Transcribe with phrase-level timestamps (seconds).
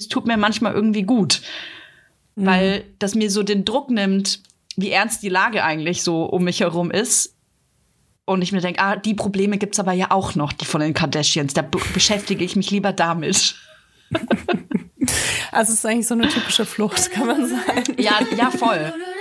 [0.00, 1.42] Es tut mir manchmal irgendwie gut,
[2.34, 2.46] mhm.
[2.46, 4.40] weil das mir so den Druck nimmt,
[4.76, 7.36] wie ernst die Lage eigentlich so um mich herum ist.
[8.24, 10.80] Und ich mir denke, ah, die Probleme gibt es aber ja auch noch, die von
[10.80, 11.52] den Kardashians.
[11.52, 13.56] Da beschäftige ich mich lieber damit.
[15.52, 17.96] Also es ist eigentlich so eine typische Flucht, kann man sagen.
[17.98, 18.92] Ja, ja, voll.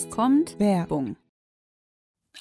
[0.00, 1.16] Jetzt kommt Werbung.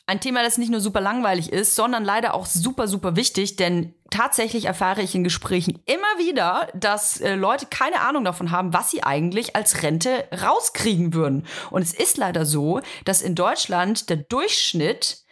[0.08, 3.94] Ein Thema, das nicht nur super langweilig ist, sondern leider auch super, super wichtig, denn
[4.09, 8.91] tatsächlich erfahre ich in Gesprächen immer wieder, dass äh, Leute keine Ahnung davon haben, was
[8.91, 11.45] sie eigentlich als Rente rauskriegen würden.
[11.70, 15.26] Und es ist leider so, dass in Deutschland der Durchschnitt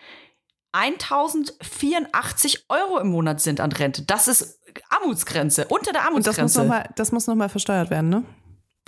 [0.73, 4.01] 1084 Euro im Monat sind an Rente.
[4.01, 6.63] Das ist Armutsgrenze, unter der Armutsgrenze.
[6.63, 8.26] Und das muss nochmal noch versteuert werden, ne?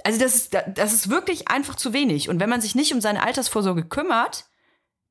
[0.05, 2.29] Also das ist, das ist wirklich einfach zu wenig.
[2.29, 4.45] Und wenn man sich nicht um seine Altersvorsorge kümmert,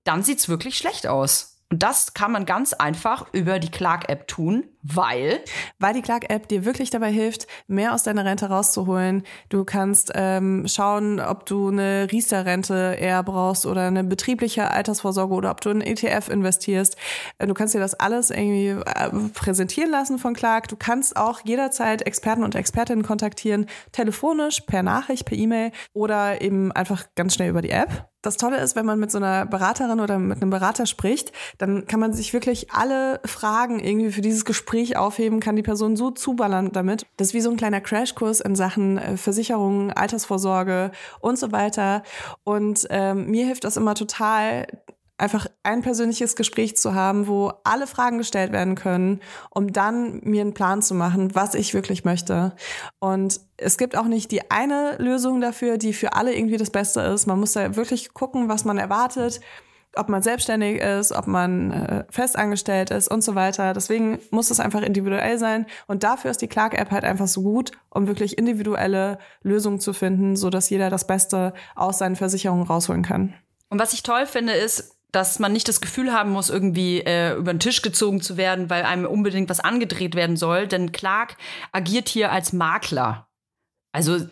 [0.05, 1.58] dann sieht es wirklich schlecht aus.
[1.71, 5.41] Und das kann man ganz einfach über die Clark-App tun, weil?
[5.79, 9.23] Weil die Clark-App dir wirklich dabei hilft, mehr aus deiner Rente rauszuholen.
[9.51, 15.51] Du kannst ähm, schauen, ob du eine Riester-Rente eher brauchst oder eine betriebliche Altersvorsorge oder
[15.51, 16.97] ob du in ETF investierst.
[17.37, 20.69] Äh, du kannst dir das alles irgendwie äh, präsentieren lassen von Clark.
[20.69, 26.73] Du kannst auch jederzeit Experten und Expertinnen kontaktieren, telefonisch, per Nachricht, per E-Mail oder eben
[26.73, 30.01] einfach ganz schnell über die App das Tolle ist, wenn man mit so einer Beraterin
[30.01, 34.45] oder mit einem Berater spricht, dann kann man sich wirklich alle Fragen irgendwie für dieses
[34.45, 37.07] Gespräch aufheben, kann die Person so zuballern damit.
[37.17, 42.03] Das ist wie so ein kleiner Crashkurs in Sachen äh, Versicherungen, Altersvorsorge und so weiter.
[42.45, 44.67] Und ähm, mir hilft das immer total,
[45.19, 50.41] einfach ein persönliches Gespräch zu haben, wo alle Fragen gestellt werden können, um dann mir
[50.41, 52.55] einen Plan zu machen, was ich wirklich möchte.
[53.01, 57.01] Und es gibt auch nicht die eine Lösung dafür, die für alle irgendwie das Beste
[57.01, 57.27] ist.
[57.27, 59.41] Man muss da wirklich gucken, was man erwartet,
[59.97, 63.73] ob man selbstständig ist, ob man äh, festangestellt ist und so weiter.
[63.73, 65.67] Deswegen muss es einfach individuell sein.
[65.87, 70.37] Und dafür ist die Clark-App halt einfach so gut, um wirklich individuelle Lösungen zu finden,
[70.37, 73.35] so dass jeder das Beste aus seinen Versicherungen rausholen kann.
[73.71, 77.35] Und was ich toll finde, ist, dass man nicht das Gefühl haben muss, irgendwie äh,
[77.35, 80.67] über den Tisch gezogen zu werden, weil einem unbedingt was angedreht werden soll.
[80.67, 81.37] Denn Clark
[81.73, 83.29] agiert hier als Makler.
[83.93, 84.29] Also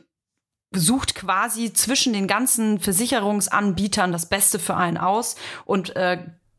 [0.73, 6.19] sucht quasi zwischen den ganzen Versicherungsanbietern das Beste für einen aus und äh,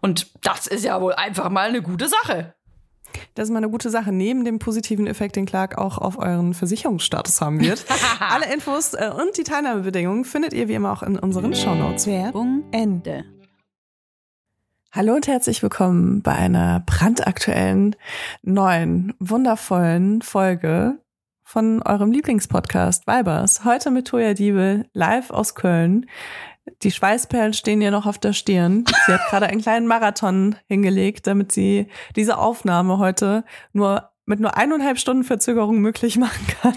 [0.00, 2.54] und das ist ja wohl einfach mal eine gute Sache.
[3.34, 4.12] Das ist mal eine gute Sache.
[4.12, 7.84] Neben dem positiven Effekt, den Clark auch auf euren Versicherungsstatus haben wird.
[8.20, 12.06] Alle Infos äh, und die Teilnahmebedingungen findet ihr wie immer auch in unseren Shownotes.
[12.06, 13.24] Werbung Ende.
[14.90, 17.94] Hallo und herzlich willkommen bei einer brandaktuellen,
[18.42, 20.98] neuen, wundervollen Folge
[21.44, 23.64] von eurem Lieblingspodcast Vibers.
[23.64, 26.06] Heute mit Toya Diebel live aus Köln.
[26.82, 28.84] Die Schweißperlen stehen ihr noch auf der Stirn.
[29.06, 34.56] Sie hat gerade einen kleinen Marathon hingelegt, damit sie diese Aufnahme heute nur mit nur
[34.56, 36.74] eineinhalb Stunden Verzögerung möglich machen kann.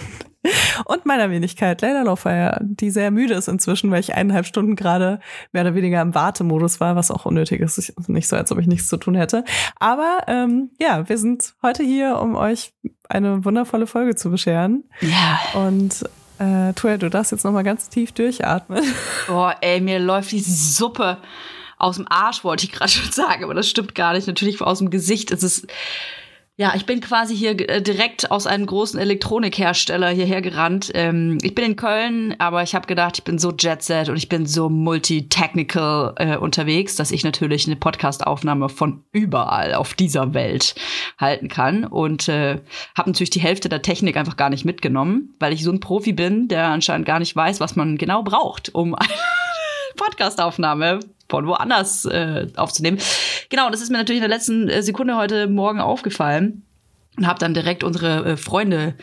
[0.85, 5.19] Und meiner Wenigkeit, Leila Lofeier, die sehr müde ist inzwischen, weil ich eineinhalb Stunden gerade
[5.51, 7.93] mehr oder weniger im Wartemodus war, was auch unnötig ist.
[8.07, 9.43] Nicht so, als ob ich nichts zu tun hätte.
[9.79, 12.73] Aber ähm, ja, wir sind heute hier, um euch
[13.07, 14.85] eine wundervolle Folge zu bescheren.
[15.01, 15.61] Ja.
[15.61, 16.05] Und
[16.41, 18.83] äh, Tuel, du darfst jetzt nochmal ganz tief durchatmen.
[19.27, 21.17] Boah, ey, mir läuft die Suppe
[21.77, 24.27] aus dem Arsch, wollte ich gerade schon sagen, aber das stimmt gar nicht.
[24.27, 25.67] Natürlich aus dem Gesicht ist es
[26.57, 30.91] ja, ich bin quasi hier äh, direkt aus einem großen Elektronikhersteller hierher gerannt.
[30.93, 34.17] Ähm, ich bin in Köln, aber ich habe gedacht, ich bin so Jet Set und
[34.17, 40.33] ich bin so multi-technical äh, unterwegs, dass ich natürlich eine Podcastaufnahme von überall auf dieser
[40.33, 40.75] Welt
[41.17, 41.85] halten kann.
[41.85, 42.59] Und äh,
[42.97, 46.11] habe natürlich die Hälfte der Technik einfach gar nicht mitgenommen, weil ich so ein Profi
[46.11, 49.09] bin, der anscheinend gar nicht weiß, was man genau braucht, um eine
[49.95, 50.99] Podcastaufnahme
[51.29, 52.99] von woanders äh, aufzunehmen.
[53.51, 56.63] Genau, das ist mir natürlich in der letzten äh, Sekunde heute Morgen aufgefallen
[57.17, 58.95] und habe dann direkt unsere äh, Freunde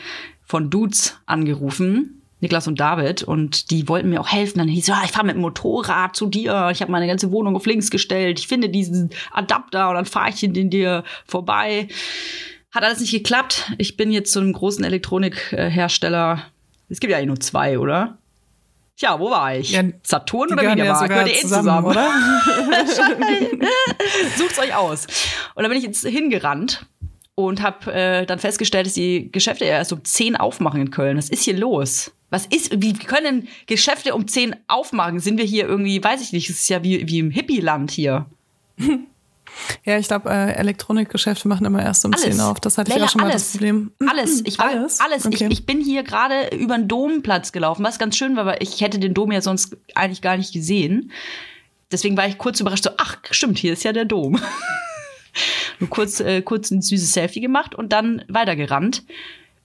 [0.43, 4.59] von Dudes angerufen Niklas und David, und die wollten mir auch helfen.
[4.59, 6.69] Dann hieß es, ja, ich fahre mit dem Motorrad zu dir.
[6.71, 8.39] Ich habe meine ganze Wohnung auf links gestellt.
[8.39, 11.89] Ich finde diesen Adapter und dann fahre ich in dir vorbei.
[12.71, 13.73] Hat alles nicht geklappt.
[13.79, 16.45] Ich bin jetzt zu einem großen Elektronikhersteller.
[16.89, 18.19] Es gibt ja eigentlich nur zwei, oder?
[18.99, 19.71] Tja, wo war ich?
[19.71, 21.03] Ja, Saturn oder Mediamarkt?
[21.03, 22.11] Ja Gehört eh zusammen, zusammen, oder?
[24.37, 25.07] Sucht's euch aus.
[25.55, 26.85] Und da bin ich jetzt hingerannt
[27.37, 31.17] und habe äh, dann festgestellt, dass die Geschäfte erst um 10 aufmachen in Köln.
[31.17, 32.11] Was ist hier los?
[32.31, 35.21] Was ist, wie können Geschäfte um 10 aufmachen?
[35.21, 38.27] Sind wir hier irgendwie, weiß ich nicht, es ist ja wie, wie im Hippie-Land hier.
[39.85, 42.25] Ja, ich glaube, äh, Elektronikgeschäfte machen immer erst um alles.
[42.25, 42.61] 10 auf.
[42.61, 43.33] Das hatte ich ja, auch schon alles.
[43.33, 43.93] mal das Problem.
[44.07, 44.43] Alles.
[44.45, 45.01] Ich war, alles.
[45.01, 45.27] alles.
[45.27, 45.47] Okay.
[45.47, 48.81] Ich, ich, bin hier gerade über den Domplatz gelaufen, was ganz schön war, weil ich
[48.81, 51.13] hätte den Dom ja sonst eigentlich gar nicht gesehen.
[51.91, 54.41] Deswegen war ich kurz überrascht, so, ach, stimmt, hier ist ja der Dom.
[55.79, 59.05] Nur kurz, äh, kurz ein süßes Selfie gemacht und dann weitergerannt.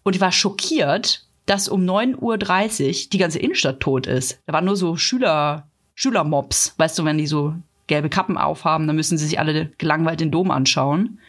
[0.03, 4.39] Und ich war schockiert, dass um 9.30 Uhr die ganze Innenstadt tot ist.
[4.45, 7.56] Da waren nur so Schüler, Schülermobs, weißt du, wenn die so
[7.88, 11.19] gelbe Kappen aufhaben, dann müssen sie sich alle gelangweilt den Dom anschauen.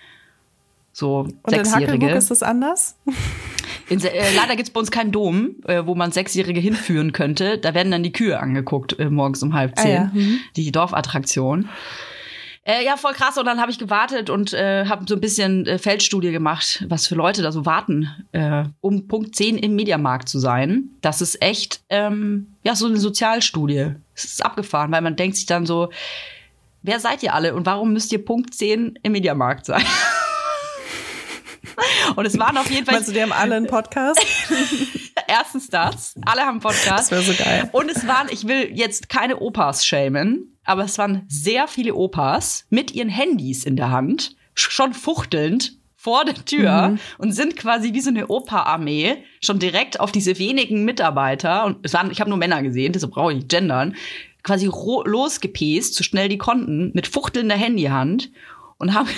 [0.94, 2.08] So Und Sechsjährige.
[2.08, 2.96] in ist das anders?
[3.88, 7.58] In, äh, leider gibt es bei uns keinen Dom, äh, wo man Sechsjährige hinführen könnte.
[7.58, 9.90] Da werden dann die Kühe angeguckt äh, morgens um halb zehn.
[9.90, 10.10] Ah, ja.
[10.12, 10.38] mhm.
[10.56, 11.68] Die Dorfattraktion.
[12.62, 13.36] Äh, ja, voll krass.
[13.36, 17.06] Und dann habe ich gewartet und äh, habe so ein bisschen äh, Feldstudie gemacht, was
[17.08, 18.08] für Leute da so warten,
[18.80, 20.90] um Punkt 10 im Mediamarkt zu sein.
[21.02, 23.96] Das ist echt, ähm, ja, so eine Sozialstudie.
[24.14, 25.90] Es ist abgefahren, weil man denkt sich dann so,
[26.84, 29.82] wer seid ihr alle und warum müsst ihr Punkt 10 im Mediamarkt sein?
[32.14, 32.96] Und es waren auf jeden Fall.
[32.96, 34.24] Meinst du, die haben alle einen Podcast?
[35.26, 36.14] Erstens das.
[36.24, 37.10] Alle haben einen Podcast.
[37.10, 37.68] Das wäre so geil.
[37.72, 42.66] Und es waren, ich will jetzt keine Opas schämen, aber es waren sehr viele Opas
[42.70, 46.98] mit ihren Handys in der Hand, schon fuchtelnd vor der Tür mhm.
[47.18, 51.94] und sind quasi wie so eine Opa-Armee schon direkt auf diese wenigen Mitarbeiter und es
[51.94, 53.96] waren, ich habe nur Männer gesehen, deshalb brauche ich gendern,
[54.44, 58.30] quasi losgepäst, so schnell die konnten, mit fuchtelnder Handyhand
[58.78, 59.08] und haben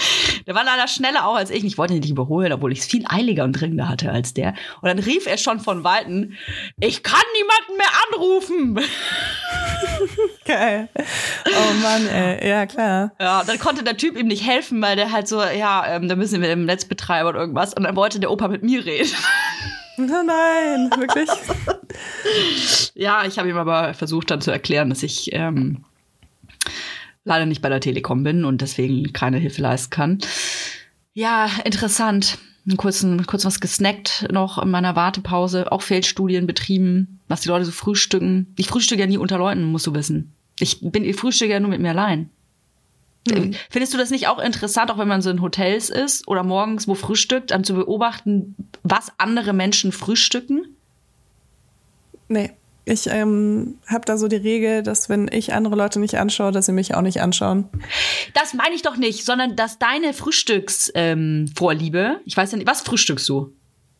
[0.46, 1.64] Der war leider schneller auch als ich.
[1.64, 4.54] Ich wollte ihn nicht überholen, obwohl ich es viel eiliger und dringender hatte als der.
[4.80, 6.32] Und dann rief er schon von Weitem,
[6.78, 8.80] ich kann niemanden mehr anrufen.
[10.44, 10.88] Geil.
[11.46, 12.48] Oh Mann, ey.
[12.48, 13.12] Ja, klar.
[13.20, 16.16] Ja, dann konnte der Typ ihm nicht helfen, weil der halt so, ja, ähm, da
[16.16, 17.74] müssen wir mit dem Netzbetreiber oder irgendwas.
[17.74, 19.10] Und dann wollte der Opa mit mir reden.
[20.06, 21.28] Nein, wirklich?
[22.94, 25.84] ja, ich habe ihm aber versucht dann zu erklären, dass ich ähm,
[27.24, 30.18] leider nicht bei der Telekom bin und deswegen keine Hilfe leisten kann.
[31.12, 32.38] Ja, interessant.
[32.76, 37.72] Kurz, kurz was gesnackt noch in meiner Wartepause, auch Feldstudien betrieben, was die Leute so
[37.72, 38.54] frühstücken.
[38.56, 40.32] Ich frühstücke ja nie unter Leuten, musst du wissen.
[40.58, 42.30] Ich bin, ich frühstücke ja nur mit mir allein.
[43.28, 43.54] Mhm.
[43.68, 46.88] Findest du das nicht auch interessant, auch wenn man so in Hotels ist oder morgens
[46.88, 50.76] wo frühstückt, dann zu beobachten, was andere Menschen frühstücken?
[52.28, 52.52] Nee.
[52.86, 56.66] Ich ähm, habe da so die Regel, dass wenn ich andere Leute nicht anschaue, dass
[56.66, 57.68] sie mich auch nicht anschauen.
[58.34, 62.80] Das meine ich doch nicht, sondern dass deine Frühstücksvorliebe, ähm, ich weiß ja nicht, was
[62.80, 63.52] frühstückst du?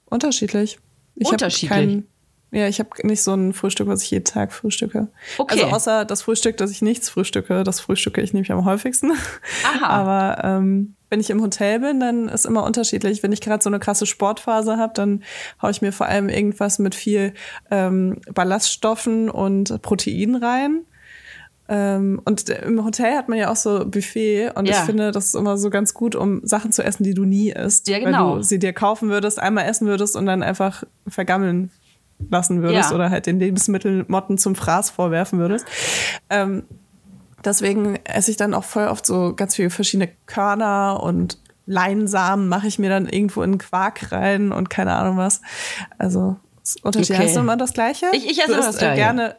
[0.07, 0.79] Unterschiedlich.
[1.15, 2.05] Ich Unterschiedlich.
[2.53, 5.09] Ja, ich habe nicht so ein Frühstück, was ich jeden Tag frühstücke.
[5.39, 5.63] Okay.
[5.63, 9.13] Also außer das Frühstück, dass ich nichts frühstücke, das frühstücke ich nämlich am häufigsten.
[9.65, 9.87] Aha.
[9.87, 13.23] Aber ähm, wenn ich im Hotel bin, dann ist immer unterschiedlich.
[13.23, 15.23] Wenn ich gerade so eine krasse Sportphase habe, dann
[15.63, 17.35] haue ich mir vor allem irgendwas mit viel
[17.71, 20.81] ähm, Ballaststoffen und Protein rein.
[21.69, 24.73] Ähm, und im Hotel hat man ja auch so Buffet und ja.
[24.73, 27.51] ich finde, das ist immer so ganz gut, um Sachen zu essen, die du nie
[27.53, 27.87] isst.
[27.87, 28.33] Ja, genau.
[28.33, 31.71] Weil du sie dir kaufen würdest, einmal essen würdest und dann einfach vergammeln
[32.29, 32.95] lassen würdest ja.
[32.95, 35.67] oder halt den Lebensmittelmotten zum Fraß vorwerfen würdest.
[36.29, 36.65] Ähm,
[37.45, 42.67] deswegen esse ich dann auch voll oft so ganz viele verschiedene Körner und Leinsamen mache
[42.67, 45.41] ich mir dann irgendwo in Quark rein und keine Ahnung was.
[45.99, 46.37] Also
[46.83, 47.17] Unterschied.
[47.17, 47.27] Okay.
[47.27, 48.07] Hast du immer das Gleiche?
[48.13, 48.97] Ich, ich esse immer das Gleiche.
[48.97, 49.37] gerne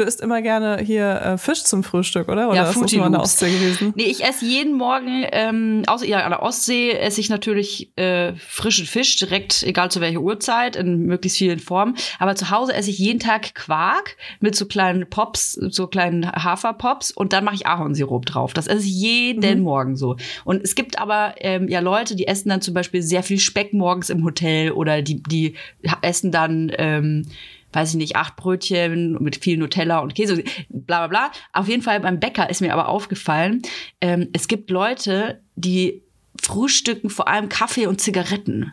[0.00, 2.48] Du isst immer gerne hier äh, Fisch zum Frühstück, oder?
[2.48, 3.92] Oder ja, ist das nur an der Ostsee gewesen?
[3.96, 8.32] Nee, ich esse jeden Morgen, ähm, außer ja, an der Ostsee esse ich natürlich äh,
[8.36, 11.96] frischen Fisch, direkt, egal zu welcher Uhrzeit, in möglichst vielen Formen.
[12.18, 17.10] Aber zu Hause esse ich jeden Tag Quark mit so kleinen Pops, so kleinen Haferpops
[17.10, 18.54] und dann mache ich Ahornsirup drauf.
[18.54, 19.64] Das esse ich jeden mhm.
[19.64, 20.16] Morgen so.
[20.46, 23.74] Und es gibt aber ähm, ja Leute, die essen dann zum Beispiel sehr viel Speck
[23.74, 25.56] morgens im Hotel oder die, die
[26.00, 27.26] essen dann ähm,
[27.72, 31.32] weiß ich nicht, acht Brötchen mit viel Nutella und Käse, bla bla bla.
[31.52, 33.62] Auf jeden Fall beim Bäcker ist mir aber aufgefallen,
[34.00, 36.02] ähm, es gibt Leute, die
[36.40, 38.72] frühstücken vor allem Kaffee und Zigaretten.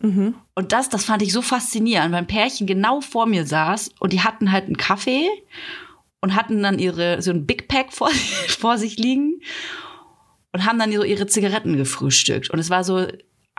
[0.00, 0.34] Mhm.
[0.54, 4.12] Und das, das fand ich so faszinierend, weil ein Pärchen genau vor mir saß und
[4.12, 5.28] die hatten halt einen Kaffee
[6.20, 8.10] und hatten dann ihre, so ein Big Pack vor,
[8.48, 9.40] vor sich liegen
[10.52, 12.50] und haben dann so ihre Zigaretten gefrühstückt.
[12.50, 13.06] Und es war so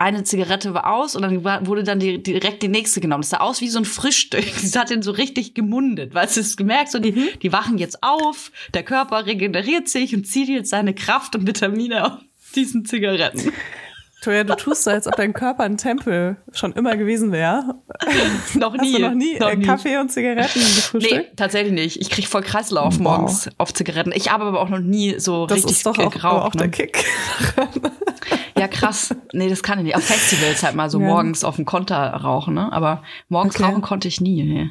[0.02, 3.22] eine Zigarette war aus und dann wurde dann die, direkt die nächste genommen.
[3.22, 4.44] Das sah aus wie so ein Frühstück.
[4.44, 8.02] Sie hat ihn so richtig gemundet, weil sie es gemerkt, so die, die wachen jetzt
[8.02, 12.18] auf, der Körper regeneriert sich und zieht jetzt seine Kraft und Vitamine aus
[12.54, 13.52] diesen Zigaretten.
[14.22, 17.74] Toja, du tust so, als ob dein Körper ein Tempel schon immer gewesen wäre.
[18.54, 18.92] noch nie.
[18.92, 19.64] Hast du noch nie, noch äh, nie.
[19.64, 21.28] Kaffee und Zigaretten gefrühstückt?
[21.30, 22.00] Nee, tatsächlich nicht.
[22.00, 23.00] Ich krieg voll Kreislauf Wow.
[23.00, 24.12] morgens auf Zigaretten.
[24.14, 26.46] Ich habe aber auch noch nie so das richtig ist doch auch, geraucht.
[26.46, 26.60] auch ne?
[26.60, 27.04] der Kick.
[28.58, 29.14] Ja, krass.
[29.32, 29.96] Nee, das kann ich nicht.
[29.96, 31.06] Auf Festivals halt mal so Ja.
[31.06, 32.72] morgens auf dem Konter rauchen, ne?
[32.72, 33.64] Aber morgens Okay.
[33.64, 34.42] rauchen konnte ich nie.
[34.44, 34.70] Nee.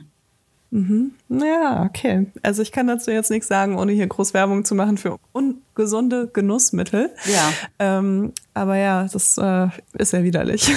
[1.28, 2.28] Ja, okay.
[2.44, 6.30] Also ich kann dazu jetzt nichts sagen, ohne hier groß Werbung zu machen für ungesunde
[6.32, 7.10] Genussmittel.
[7.26, 7.52] Ja.
[7.80, 10.72] Ähm, aber ja, das äh, ist ja widerlich.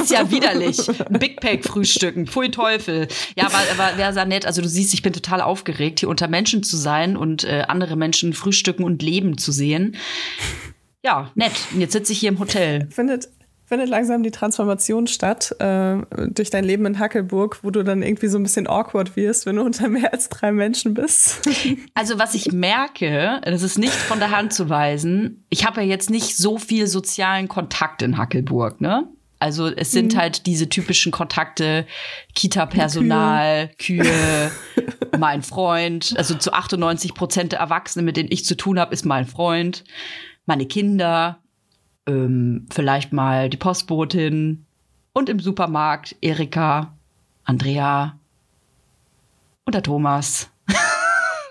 [0.00, 0.78] Ist ja widerlich.
[1.10, 2.26] Big Pack frühstücken.
[2.26, 3.06] Pfui Teufel.
[3.36, 4.46] Ja, aber, aber wäre sehr nett.
[4.46, 7.94] Also du siehst, ich bin total aufgeregt, hier unter Menschen zu sein und äh, andere
[7.94, 9.96] Menschen frühstücken und leben zu sehen.
[11.06, 11.52] Ja, nett.
[11.72, 12.88] Und jetzt sitze ich hier im Hotel.
[12.90, 13.28] findet,
[13.64, 15.98] findet langsam die Transformation statt äh,
[16.30, 19.54] durch dein Leben in Hackelburg, wo du dann irgendwie so ein bisschen awkward wirst, wenn
[19.54, 21.48] du unter mehr als drei Menschen bist.
[21.94, 25.86] Also was ich merke, das ist nicht von der Hand zu weisen, ich habe ja
[25.86, 29.08] jetzt nicht so viel sozialen Kontakt in Hackelburg, ne?
[29.38, 31.86] Also es sind halt diese typischen Kontakte,
[32.34, 34.50] Kita-Personal, Kühe,
[35.18, 36.14] mein Freund.
[36.16, 39.84] Also zu 98 Prozent der Erwachsenen, mit denen ich zu tun habe, ist mein Freund,
[40.46, 41.42] meine Kinder,
[42.06, 44.66] ähm, vielleicht mal die Postbotin
[45.12, 46.96] und im Supermarkt Erika,
[47.44, 48.18] Andrea
[49.64, 50.50] und der Thomas.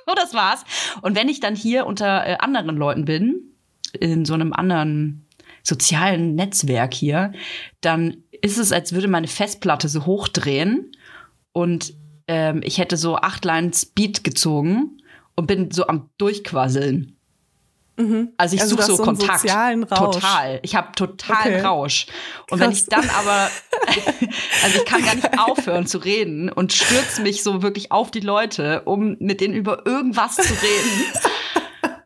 [0.08, 0.64] Oh, das war's.
[1.02, 3.42] Und wenn ich dann hier unter äh, anderen Leuten bin,
[4.00, 5.26] in so einem anderen
[5.64, 7.34] sozialen Netzwerk hier,
[7.82, 10.92] dann ist es, als würde meine Festplatte so hochdrehen
[11.54, 11.94] und
[12.28, 15.02] ähm, ich hätte so acht Line Speed gezogen
[15.36, 17.15] und bin so am Durchquasseln.
[18.38, 19.40] Also ich Also suche so Kontakt.
[19.42, 20.16] sozialen Rausch.
[20.16, 20.60] Total.
[20.64, 21.62] Ich habe total Okay.
[21.62, 22.08] Rausch.
[22.52, 22.80] Und wenn Krass.
[22.82, 23.50] ich dann aber,
[24.64, 28.20] also ich kann gar nicht aufhören zu reden und stürze mich so wirklich auf die
[28.20, 31.06] Leute, um mit denen über irgendwas zu reden.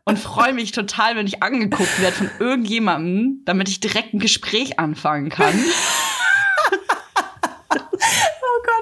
[0.04, 4.78] Und freue mich total, wenn ich angeguckt werde von irgendjemandem, damit ich direkt ein Gespräch
[4.78, 5.54] anfangen kann.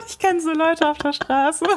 [0.08, 1.64] Ich kenne so Leute auf der Straße.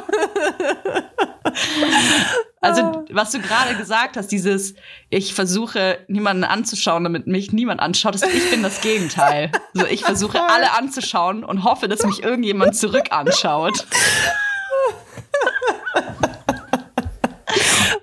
[2.64, 4.74] Also, was du gerade gesagt hast, dieses,
[5.10, 9.50] ich versuche, niemanden anzuschauen, damit mich niemand anschaut, das, ich bin das Gegenteil.
[9.74, 13.84] Also, ich versuche, alle anzuschauen und hoffe, dass mich irgendjemand zurück anschaut.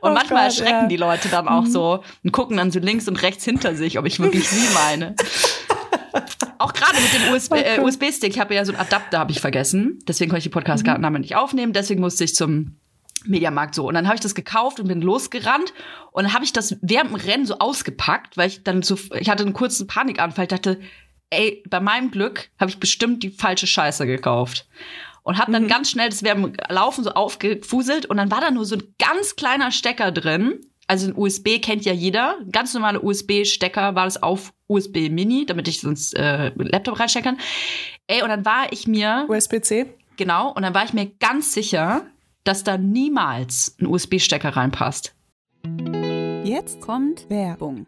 [0.02, 0.88] Und Oh manchmal Gott, erschrecken ja.
[0.88, 4.06] die Leute dann auch so und gucken dann so links und rechts hinter sich, ob
[4.06, 5.16] ich wirklich sie meine.
[6.60, 7.80] Auch gerade mit dem USB, äh, Okay.
[7.82, 10.00] USB-Stick, ich habe ja so einen Adapter, habe ich vergessen.
[10.08, 11.74] Deswegen konnte ich die Podcast-Name nicht aufnehmen.
[11.74, 12.76] Deswegen musste ich zum
[13.26, 13.88] Mediamarkt so.
[13.88, 15.74] Und dann habe ich das gekauft und bin losgerannt.
[16.12, 19.30] Und dann habe ich das während dem Rennen so ausgepackt, weil ich dann so, ich
[19.30, 20.46] hatte einen kurzen Panikanfall.
[20.46, 20.80] Ich dachte,
[21.30, 24.68] ey, bei meinem Glück habe ich bestimmt die falsche Scheiße gekauft.
[25.24, 28.06] Und habe dann ganz schnell das während dem Laufen so aufgefuselt.
[28.06, 30.60] Und dann war da nur so ein ganz kleiner Stecker drin.
[30.90, 32.40] Also ein USB kennt ja jeder.
[32.40, 37.38] Ein Ganz normale USB-Stecker war das auf USB Mini, damit ich sonst äh, Laptop reinstecken
[37.38, 37.46] kann.
[38.08, 39.86] Ey, und dann war ich mir USB-C?
[40.18, 42.08] Genau, und dann war ich mir ganz sicher,
[42.44, 45.14] dass da niemals ein USB-Stecker reinpasst.
[46.44, 47.86] Jetzt kommt Werbung.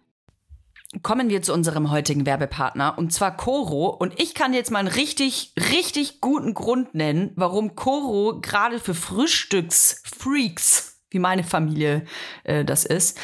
[1.01, 3.88] Kommen wir zu unserem heutigen Werbepartner, und zwar Coro.
[3.88, 8.93] Und ich kann jetzt mal einen richtig, richtig guten Grund nennen, warum Coro gerade für
[8.93, 12.06] Frühstücksfreaks, wie meine Familie
[12.44, 13.20] äh, das ist,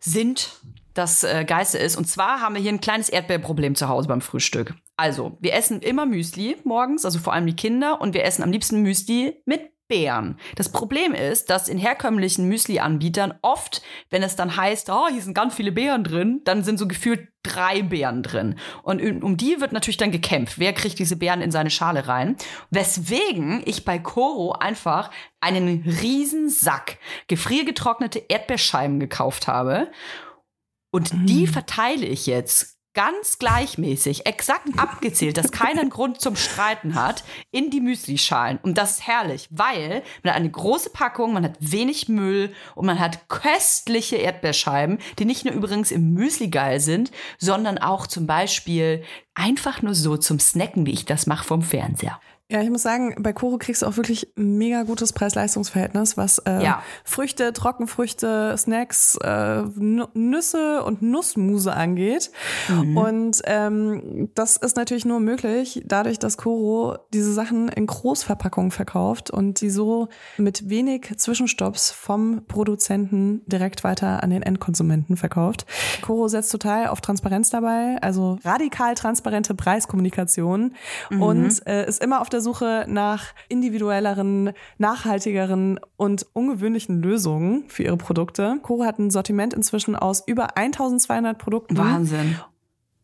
[0.00, 0.50] sind
[0.94, 1.96] das äh, Geiste ist.
[1.96, 4.74] Und zwar haben wir hier ein kleines Erdbeerproblem zu Hause beim Frühstück.
[4.96, 8.50] Also, wir essen immer Müsli morgens, also vor allem die Kinder, und wir essen am
[8.50, 10.38] liebsten Müsli mit Beeren.
[10.54, 15.34] Das Problem ist, dass in herkömmlichen Müsli-Anbietern oft, wenn es dann heißt, oh, hier sind
[15.34, 18.56] ganz viele Beeren drin, dann sind so gefühlt drei Beeren drin.
[18.82, 20.58] Und um die wird natürlich dann gekämpft.
[20.58, 22.36] Wer kriegt diese Beeren in seine Schale rein?
[22.70, 29.90] Weswegen ich bei Coro einfach einen riesen Sack gefriergetrocknete Erdbeerscheiben gekauft habe.
[30.90, 36.96] Und die verteile ich jetzt ganz gleichmäßig, exakt abgezählt, dass keiner einen Grund zum Streiten
[36.96, 38.58] hat, in die Müslischalen.
[38.60, 42.86] Und das ist herrlich, weil man hat eine große Packung, man hat wenig Müll und
[42.86, 48.26] man hat köstliche Erdbeerscheiben, die nicht nur übrigens im Müsli geil sind, sondern auch zum
[48.26, 52.18] Beispiel einfach nur so zum Snacken, wie ich das mache vom Fernseher.
[52.50, 56.38] Ja, ich muss sagen, bei Koro kriegst du auch wirklich ein mega gutes Preis-Leistungs-Verhältnis, was
[56.46, 56.82] äh, Ja.
[57.04, 59.64] Früchte, Trockenfrüchte, Snacks, äh,
[60.14, 62.30] Nüsse und Nussmuse angeht.
[62.96, 69.30] Und ähm, das ist natürlich nur möglich, dadurch, dass Koro diese Sachen in Großverpackungen verkauft
[69.30, 75.66] und die so mit wenig Zwischenstopps vom Produzenten direkt weiter an den Endkonsumenten verkauft.
[76.00, 80.74] Koro setzt total auf Transparenz dabei, also radikal transparente Preiskommunikation
[81.10, 87.96] und äh, ist immer auf der Suche nach individuelleren, nachhaltigeren und ungewöhnlichen Lösungen für ihre
[87.96, 88.58] Produkte.
[88.62, 91.76] Koro hat ein Sortiment inzwischen aus über 1200 Produkten.
[91.76, 92.36] Wahnsinn.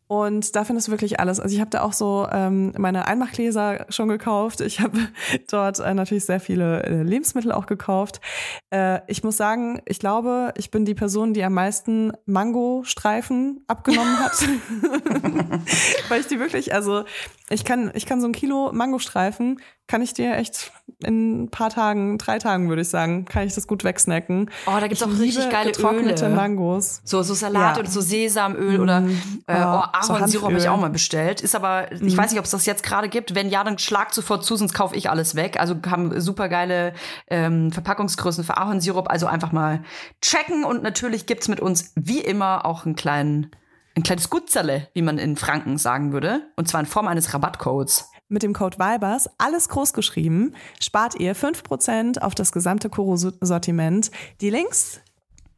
[0.07, 1.39] Und da findest du wirklich alles.
[1.39, 4.61] Also ich habe da auch so ähm, meine Einmachgläser schon gekauft.
[4.61, 4.97] Ich habe
[5.49, 8.21] dort äh, natürlich sehr viele äh, Lebensmittel auch gekauft.
[8.69, 14.19] Äh, ich muss sagen, ich glaube, ich bin die Person, die am meisten Mangostreifen abgenommen
[14.19, 14.33] hat.
[16.09, 17.03] Weil ich die wirklich, also
[17.49, 20.71] ich kann, ich kann so ein Kilo Mangostreifen, kann ich dir echt
[21.03, 24.49] in ein paar Tagen, drei Tagen würde ich sagen, kann ich das gut wegsnacken.
[24.65, 26.35] Oh, da gibt's Ich auch richtig geile getrocknete Öle.
[26.35, 27.01] Mangos.
[27.03, 27.81] So, so Salat Ja.
[27.81, 29.03] oder so Sesamöl oder
[29.45, 31.41] äh, oh, so Ahornsirup habe ich auch mal bestellt.
[31.41, 33.35] Ist aber, ich weiß nicht, ob es das jetzt gerade gibt.
[33.35, 35.59] Wenn ja, dann schlag sofort zu, sonst kaufe ich alles weg.
[35.59, 36.93] Also haben super geile
[37.27, 39.09] ähm, Verpackungsgrößen für Ahornsirup.
[39.09, 39.83] Also einfach mal
[40.21, 40.63] checken.
[40.63, 43.51] Und natürlich gibt's mit uns wie immer auch einen kleinen,
[43.95, 46.41] ein kleines Gutzerle, wie man in Franken sagen würde.
[46.55, 48.09] Und zwar in Form eines Rabattcodes.
[48.27, 54.09] Mit dem Code VIBERS, alles groß geschrieben, spart ihr 5% auf das gesamte Koro-Sortiment.
[54.41, 54.99] Die Links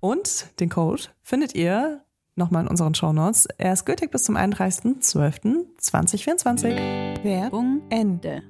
[0.02, 2.02] und den Code findet ihr
[2.36, 3.46] nochmal in unseren Shownotes.
[3.58, 7.24] Er ist gültig bis zum 31.12.2024.
[7.24, 8.44] Werbung Ende.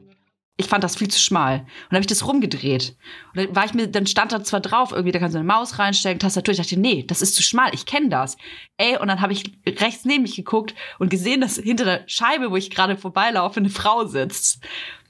[0.59, 1.59] Ich fand das viel zu schmal.
[1.59, 2.95] Und dann habe ich das rumgedreht.
[3.33, 5.47] Und dann war ich mir, dann stand da zwar drauf, irgendwie, da kannst du eine
[5.47, 6.51] Maus reinstecken, Tastatur.
[6.51, 8.37] Ich dachte, nee, das ist zu schmal, ich kenne das.
[8.77, 12.49] Ey, und dann habe ich rechts neben mich geguckt und gesehen, dass hinter der Scheibe,
[12.49, 14.59] wo ich gerade vorbeilaufe, eine Frau sitzt.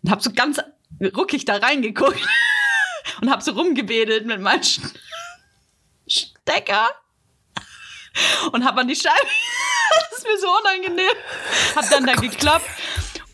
[0.03, 0.59] Und habe so ganz
[1.15, 2.19] ruckig da reingeguckt
[3.21, 4.63] und habe so rumgewedelt mit meinem
[6.05, 6.89] Stecker
[8.51, 9.15] und habe an die Scheibe.
[10.09, 11.15] das ist mir so unangenehm.
[11.73, 12.67] Hab dann da geklopft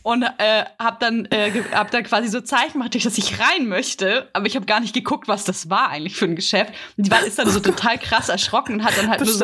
[0.03, 4.29] und äh, hab dann äh, hab dann quasi so Zeichen gemacht, dass ich rein möchte,
[4.33, 6.73] aber ich habe gar nicht geguckt, was das war eigentlich für ein Geschäft.
[6.97, 9.39] Und die war ist dann so total krass erschrocken und hat dann halt nur so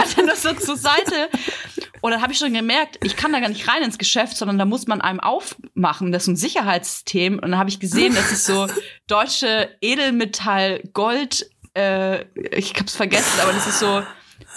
[0.00, 1.28] hat dann das so zur Seite.
[2.00, 4.58] Und dann habe ich schon gemerkt, ich kann da gar nicht rein ins Geschäft, sondern
[4.58, 6.10] da muss man einem aufmachen.
[6.12, 7.34] Das ist ein Sicherheitssystem.
[7.34, 8.66] Und dann habe ich gesehen, das ist so
[9.06, 12.24] deutsche Edelmetall, Gold, äh,
[12.56, 14.02] ich hab's vergessen, aber das ist so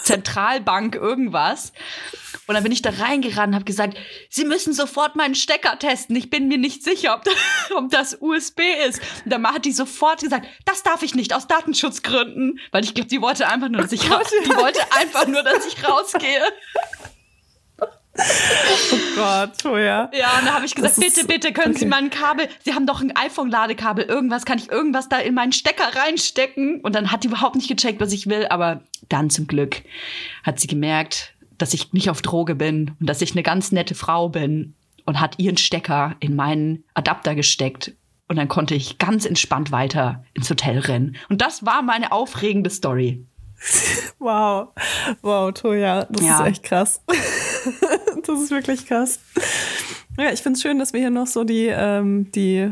[0.02, 1.72] Zentralbank irgendwas.
[2.46, 3.96] Und dann bin ich da reingerannt und habe gesagt,
[4.28, 6.14] Sie müssen sofort meinen Stecker testen.
[6.16, 7.34] Ich bin mir nicht sicher, ob das,
[7.76, 9.00] ob das USB ist.
[9.24, 12.60] Und dann hat die sofort gesagt, das darf ich nicht aus Datenschutzgründen.
[12.70, 15.66] Weil ich glaube, die wollte einfach nur, dass ich raus, die wollte einfach nur, dass
[15.66, 16.42] ich rausgehe.
[18.16, 20.08] Oh Gott, Toja.
[20.14, 21.88] Ja, und da habe ich gesagt, ist- bitte, bitte, können Sie okay.
[21.88, 25.96] mein Kabel, Sie haben doch ein iPhone-Ladekabel, irgendwas, kann ich irgendwas da in meinen Stecker
[25.96, 26.80] reinstecken?
[26.80, 29.82] Und dann hat die überhaupt nicht gecheckt, was ich will, aber dann zum Glück
[30.44, 33.94] hat sie gemerkt, dass ich nicht auf Droge bin und dass ich eine ganz nette
[33.94, 34.74] Frau bin
[35.06, 37.92] und hat ihren Stecker in meinen Adapter gesteckt.
[38.26, 41.16] Und dann konnte ich ganz entspannt weiter ins Hotel rennen.
[41.28, 43.24] Und das war meine aufregende Story.
[44.18, 44.68] Wow.
[45.20, 46.40] Wow, Toja, das Ja.
[46.40, 47.02] ist echt krass.
[48.26, 49.20] das ist wirklich krass.
[50.18, 52.70] Ja, ich finde es schön, dass wir hier noch so die, ähm, die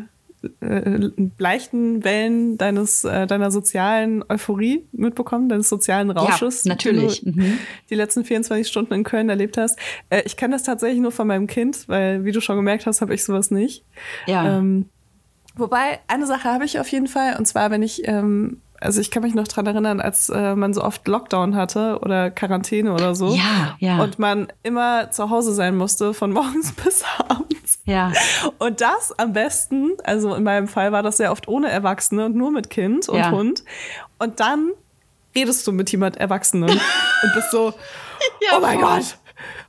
[0.60, 6.64] äh, leichten Wellen deines, äh, deiner sozialen Euphorie mitbekommen, deines sozialen Rausches.
[6.64, 7.20] Ja, natürlich.
[7.22, 7.58] Du Mhm.
[7.90, 9.78] die letzten 24 Stunden in Köln erlebt hast.
[10.10, 13.00] Äh, ich kenne das tatsächlich nur von meinem Kind, weil, wie du schon gemerkt hast,
[13.00, 13.84] habe ich sowas nicht.
[14.26, 14.58] Ja.
[14.58, 14.86] Ähm,
[15.56, 19.10] wobei, eine Sache habe ich auf jeden Fall, und zwar, wenn ich, ähm, also ich
[19.10, 23.14] kann mich noch dran erinnern, als äh, man so oft Lockdown hatte oder Quarantäne oder
[23.14, 23.34] so.
[23.34, 24.02] Ja, ja.
[24.02, 27.78] Und man immer zu Hause sein musste, von morgens bis abends.
[27.84, 28.12] ja.
[28.58, 32.36] Und das am besten, also in meinem Fall war das sehr oft ohne Erwachsene und
[32.36, 33.30] nur mit Kind und Ja.
[33.30, 33.64] Hund.
[34.18, 34.70] Und dann
[35.34, 36.68] redest du mit jemand Erwachsenen
[37.22, 37.72] und bist so,
[38.40, 38.80] Ja, oh mein.
[38.80, 39.16] Gott,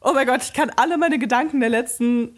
[0.04, 2.36] oh mein Gott, ich kann alle meine Gedanken der letzten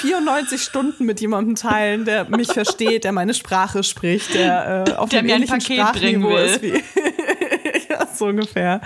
[0.00, 5.08] 94 Stunden mit jemandem teilen, der mich versteht, der meine Sprache spricht, der äh, auf
[5.10, 6.44] Der einem mir ein ähnlichen Paket bringen Sprachniveau will.
[6.44, 6.72] ist wie
[7.90, 8.80] ja, so ungefähr.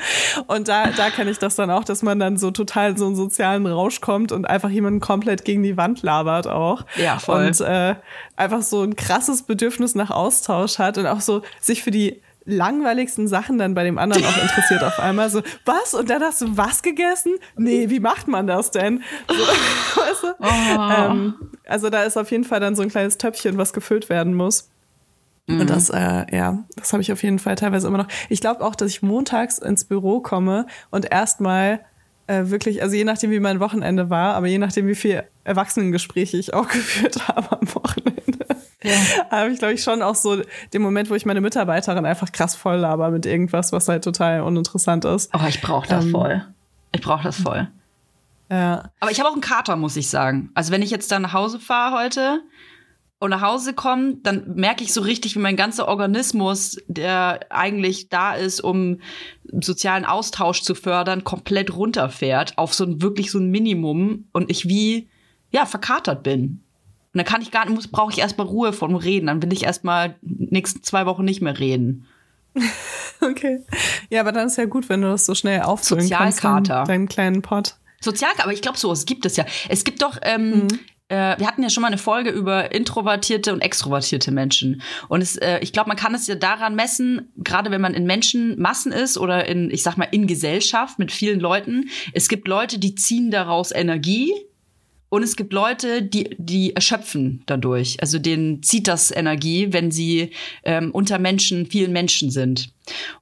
[0.46, 3.06] Und da, da kenne ich das dann auch, dass man dann so total in so
[3.06, 6.84] einen sozialen Rausch kommt und einfach jemanden komplett gegen die Wand labert auch.
[6.96, 7.46] Ja, voll.
[7.46, 7.96] Und äh,
[8.36, 13.28] einfach so ein krasses Bedürfnis nach Austausch hat und auch so sich für die langweiligsten
[13.28, 15.30] Sachen dann bei dem anderen auch interessiert auf einmal.
[15.30, 15.94] So, was?
[15.94, 17.34] Und dann hast du was gegessen?
[17.56, 19.02] Nee, wie macht man das denn?
[19.28, 19.34] So,
[20.00, 20.26] weißt du?
[20.38, 21.10] Oh.
[21.10, 21.34] Ähm,
[21.66, 24.70] also da ist auf jeden Fall dann so ein kleines Töpfchen, was gefüllt werden muss.
[25.48, 28.08] Und das, äh, ja, das habe ich auf jeden Fall teilweise immer noch.
[28.28, 31.80] Ich glaube auch, dass ich montags ins Büro komme und erstmal
[32.26, 36.36] äh, wirklich, also je nachdem, wie mein Wochenende war, aber je nachdem, wie viel Erwachsenengespräche
[36.36, 38.46] ich auch geführt habe am Wochenende,
[38.82, 38.96] ja.
[39.30, 42.54] habe ich, glaube ich, schon auch so den Moment, wo ich meine Mitarbeiterin einfach krass
[42.54, 45.30] voll laber mit irgendwas, was halt total uninteressant ist.
[45.34, 46.46] Oh, ich brauche das ähm, voll.
[46.92, 47.68] Ich brauche das voll.
[48.50, 48.90] Ja.
[48.98, 50.50] Aber ich habe auch einen Kater, muss ich sagen.
[50.54, 52.42] Also wenn ich jetzt dann nach Hause fahre heute
[53.20, 58.08] und nach Hause komme, dann merke ich so richtig, wie mein ganzer Organismus, der eigentlich
[58.08, 59.00] da ist, um
[59.60, 64.66] sozialen Austausch zu fördern, komplett runterfährt auf so ein wirklich so ein Minimum und ich
[64.66, 65.08] wie
[65.52, 66.64] ja verkatert bin.
[67.12, 69.26] Und dann kann ich gar nicht, muss brauche ich erstmal Ruhe vom Reden.
[69.26, 72.06] Dann will ich erstmal nächsten zwei Wochen nicht mehr reden.
[73.20, 73.64] okay.
[74.10, 76.38] Ja, aber dann ist ja gut, wenn du das so schnell auffüllen kannst.
[76.38, 76.84] Sozialkater.
[76.84, 77.76] Deinen kleinen Pot.
[78.00, 79.44] Sozialkater, aber ich glaube, so es gibt es ja.
[79.68, 80.68] Es gibt doch ähm, mhm
[81.10, 84.80] äh, wir hatten ja schon mal eine Folge über introvertierte und extrovertierte Menschen.
[85.08, 88.06] Und es, äh, ich glaube, man kann es ja daran messen, gerade wenn man in
[88.06, 91.90] Menschenmassen ist oder in, ich sag mal, in Gesellschaft mit vielen Leuten.
[92.14, 94.32] Es gibt Leute, die ziehen daraus Energie.
[95.10, 98.00] Und es gibt Leute, die, die erschöpfen dadurch.
[98.00, 100.30] Also denen zieht das Energie, wenn sie
[100.64, 102.72] ähm, unter Menschen, vielen Menschen sind.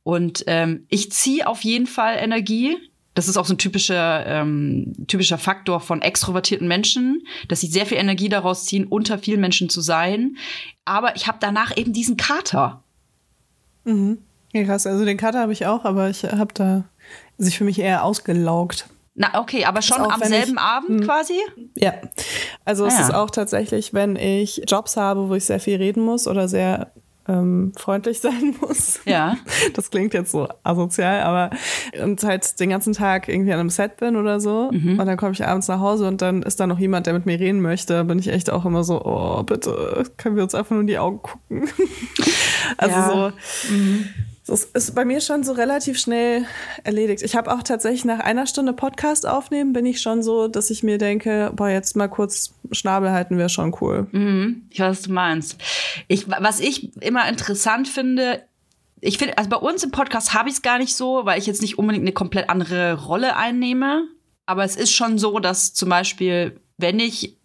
[0.05, 2.77] Und ähm, ich ziehe auf jeden Fall Energie
[3.18, 7.85] das ist auch so ein typischer, ähm, typischer Faktor von extrovertierten Menschen, dass sie sehr
[7.85, 10.37] viel Energie daraus ziehen, unter vielen Menschen zu sein.
[10.85, 12.85] Aber ich habe danach eben diesen Kater.
[13.83, 14.18] Mhm.
[14.53, 14.87] Ja, krass.
[14.87, 16.85] Also den Kater habe ich auch, aber ich habe da
[17.38, 18.87] sich für mich eher ausgelaugt.
[19.19, 21.05] Na, okay, aber schon am selben ich, Abend mh.
[21.05, 21.39] quasi?
[21.75, 21.95] Ja.
[22.65, 23.01] Also ah, es ja.
[23.01, 26.93] ist auch tatsächlich, wenn ich Jobs habe, wo ich sehr viel reden muss oder sehr
[27.27, 29.01] ähm, freundlich sein muss.
[29.07, 29.37] Ja.
[29.75, 31.51] Das klingt jetzt so asozial, aber
[32.01, 35.01] und halt den ganzen Tag irgendwie an einem Set bin oder so mhm.
[35.01, 37.27] und dann komme ich abends nach Hause und dann ist da noch jemand, der mit
[37.27, 40.71] mir reden möchte, bin ich echt auch immer so, oh, bitte, können wir uns einfach
[40.71, 41.69] nur in die Augen gucken.
[42.79, 43.11] also ja.
[43.11, 43.75] so.
[43.75, 44.09] Mhm.
[44.49, 46.47] Das ist bei mir schon so relativ schnell
[46.83, 47.23] erledigt.
[47.23, 50.83] Ich habe auch tatsächlich nach einer Stunde Podcast aufnehmen, bin ich schon so, dass ich
[50.83, 54.07] mir denke, boah, jetzt mal kurz Schnabel halten wäre schon cool.
[54.11, 55.61] Mhm, ich weiß, was du meinst.
[56.09, 58.43] Ich, was ich immer interessant finde,
[59.01, 61.47] ich finde, also bei uns im Podcast habe ich es gar nicht so, weil ich
[61.47, 64.09] jetzt nicht unbedingt eine komplett andere Rolle einnehme.
[64.47, 67.38] Aber es ist schon so, dass zum Beispiel, wenn ich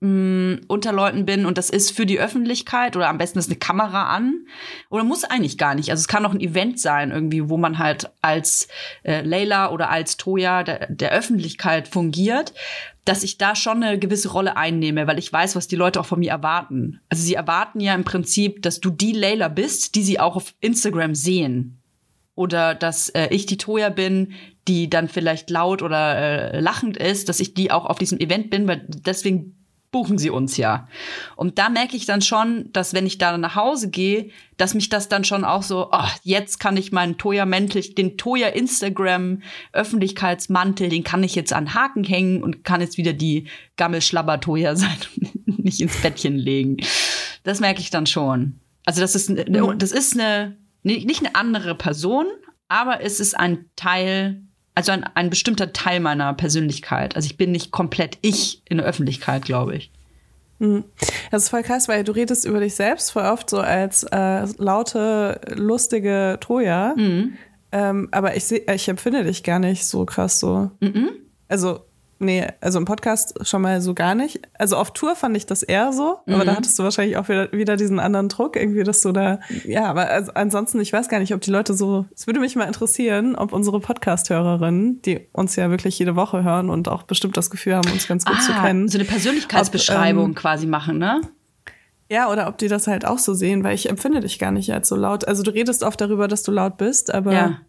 [0.00, 3.58] mh, unter Leuten bin und das ist für die Öffentlichkeit oder am besten ist eine
[3.58, 4.46] Kamera an
[4.88, 5.90] oder muss eigentlich gar nicht.
[5.90, 8.68] Also es kann auch ein Event sein irgendwie, wo man halt als
[9.02, 12.54] äh, Leila oder als Toya der, der Öffentlichkeit fungiert,
[13.04, 16.06] dass ich da schon eine gewisse Rolle einnehme, weil ich weiß, was die Leute auch
[16.06, 17.00] von mir erwarten.
[17.08, 20.54] Also sie erwarten ja im Prinzip, dass du die Leila bist, die sie auch auf
[20.60, 21.78] Instagram sehen
[22.34, 24.32] oder dass äh, ich die Toya bin,
[24.66, 28.50] die dann vielleicht laut oder äh, lachend ist, dass ich die auch auf diesem Event
[28.50, 29.59] bin, weil deswegen
[29.90, 30.86] buchen sie uns ja.
[31.36, 34.88] Und da merke ich dann schon, dass wenn ich da nach Hause gehe, dass mich
[34.88, 41.24] das dann schon auch so, oh, jetzt kann ich meinen Toya-Mäntel, den Toya-Instagram-Öffentlichkeitsmantel, den kann
[41.24, 44.98] ich jetzt an Haken hängen und kann jetzt wieder die Gammelschlabber-Toya sein
[45.46, 46.76] und nicht ins Bettchen legen.
[47.42, 48.60] Das merke ich dann schon.
[48.84, 49.78] Also das ist, mhm.
[49.78, 52.26] das ist eine, nicht eine andere Person,
[52.68, 54.42] aber es ist ein Teil
[54.80, 57.14] also ein, ein bestimmter Teil meiner Persönlichkeit.
[57.14, 59.90] Also ich bin nicht komplett ich in der Öffentlichkeit, glaube ich.
[60.58, 60.84] Mhm.
[61.30, 64.46] Das ist voll krass, weil du redest über dich selbst voll oft so als äh,
[64.56, 66.94] laute, lustige Troja.
[66.96, 67.34] Mhm.
[67.72, 70.70] Ähm, aber ich, seh, ich empfinde dich gar nicht so krass so.
[70.80, 71.10] Mhm.
[71.48, 71.84] Also
[72.22, 74.40] Nee, also im Podcast schon mal so gar nicht.
[74.58, 76.34] Also auf Tour fand ich das eher so, mhm.
[76.34, 76.56] aber da mhm.
[76.58, 80.10] hattest du wahrscheinlich auch wieder, wieder diesen anderen Druck, irgendwie, dass du da, ja, aber
[80.10, 83.36] also ansonsten, ich weiß gar nicht, ob die Leute so, es würde mich mal interessieren,
[83.36, 87.76] ob unsere Podcast-Hörerinnen, die uns ja wirklich jede Woche hören und auch bestimmt das Gefühl
[87.76, 88.88] haben, uns ganz gut ah, zu kennen.
[88.88, 91.22] So eine Persönlichkeitsbeschreibung ob, ähm, quasi machen, ne?
[92.10, 94.70] Ja, oder ob die das halt auch so sehen, weil ich empfinde dich gar nicht
[94.74, 95.26] als so laut.
[95.26, 97.60] Also du redest oft darüber, dass du laut bist, aber ja.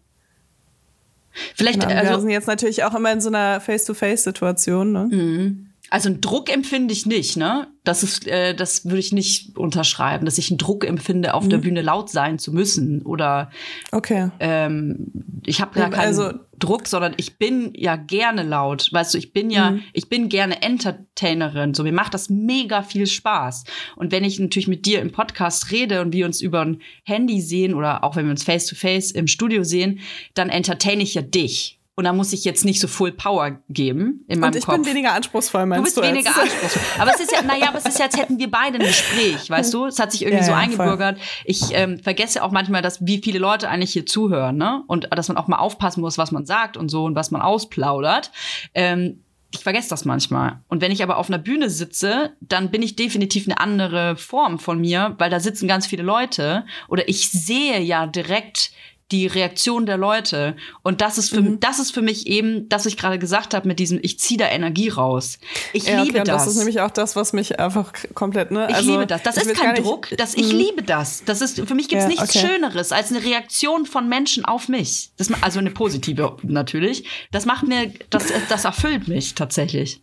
[1.54, 4.92] Vielleicht, genau, also, wir sind jetzt natürlich auch immer in so einer Face-to-Face-Situation.
[4.92, 5.08] Ne?
[5.10, 5.66] Mhm.
[5.90, 7.66] Also einen Druck empfinde ich nicht, ne?
[7.84, 11.50] Das ist, äh, das würde ich nicht unterschreiben, dass ich einen Druck empfinde, auf mhm.
[11.50, 13.50] der Bühne laut sein zu müssen oder.
[13.90, 14.30] Okay.
[14.40, 15.12] Ähm,
[15.44, 18.88] ich habe gar keinen also, Druck, sondern ich bin ja gerne laut.
[18.92, 19.82] Weißt du, ich bin ja, mhm.
[19.92, 21.74] ich bin gerne Entertainerin.
[21.74, 23.64] So mir macht das mega viel Spaß.
[23.96, 27.40] Und wenn ich natürlich mit dir im Podcast rede und wir uns über ein Handy
[27.40, 30.00] sehen oder auch wenn wir uns face to face im Studio sehen,
[30.34, 31.81] dann entertaine ich ja dich.
[31.94, 34.76] Und da muss ich jetzt nicht so Full Power geben in meinem Und ich Kopf.
[34.76, 35.84] bin weniger anspruchsvoll, meinst du?
[35.84, 36.82] Bist du bist weniger anspruchsvoll.
[36.98, 39.50] Aber es ist ja, naja, aber es ist ja, als hätten wir beide ein Gespräch,
[39.50, 39.84] weißt du?
[39.84, 41.18] Es hat sich irgendwie ja, so ja, eingebürgert.
[41.18, 41.26] Voll.
[41.44, 44.84] Ich ähm, vergesse auch manchmal, dass wie viele Leute eigentlich hier zuhören, ne?
[44.86, 47.42] Und dass man auch mal aufpassen muss, was man sagt und so und was man
[47.42, 48.30] ausplaudert.
[48.72, 49.22] Ähm,
[49.54, 50.60] ich vergesse das manchmal.
[50.68, 54.58] Und wenn ich aber auf einer Bühne sitze, dann bin ich definitiv eine andere Form
[54.58, 58.72] von mir, weil da sitzen ganz viele Leute oder ich sehe ja direkt
[59.12, 60.56] die Reaktion der Leute.
[60.82, 61.60] Und das ist für, mhm.
[61.60, 64.48] das ist für mich eben, dass ich gerade gesagt habe mit diesem, ich ziehe da
[64.48, 65.38] Energie raus.
[65.72, 66.44] Ich ja, liebe okay, das.
[66.44, 68.66] Das ist nämlich auch das, was mich einfach komplett, ne?
[68.70, 69.22] Ich also, liebe das.
[69.22, 70.08] Das ist kein Druck.
[70.16, 70.58] Das, ich mhm.
[70.58, 71.24] liebe das.
[71.24, 72.46] Das ist, für mich gibt es ja, nichts okay.
[72.46, 75.10] Schöneres als eine Reaktion von Menschen auf mich.
[75.16, 77.04] Das, also eine positive natürlich.
[77.30, 80.00] Das macht mir, das, das erfüllt mich tatsächlich.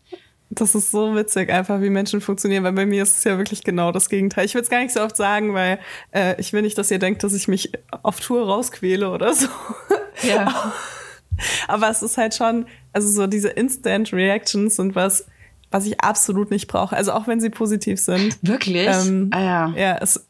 [0.52, 3.64] Das ist so witzig, einfach wie Menschen funktionieren, weil bei mir ist es ja wirklich
[3.64, 4.46] genau das Gegenteil.
[4.46, 5.80] Ich will es gar nicht so oft sagen, weil
[6.12, 9.48] äh, ich will nicht, dass ihr denkt, dass ich mich auf Tour rausquäle oder so.
[10.24, 10.74] Ja.
[11.68, 15.26] Aber es ist halt schon, also so diese Instant Reactions sind was,
[15.72, 16.96] was ich absolut nicht brauche.
[16.96, 18.38] Also auch wenn sie positiv sind.
[18.42, 18.88] Wirklich?
[18.88, 19.74] Ähm, ah ja.
[19.76, 20.26] Ja, es.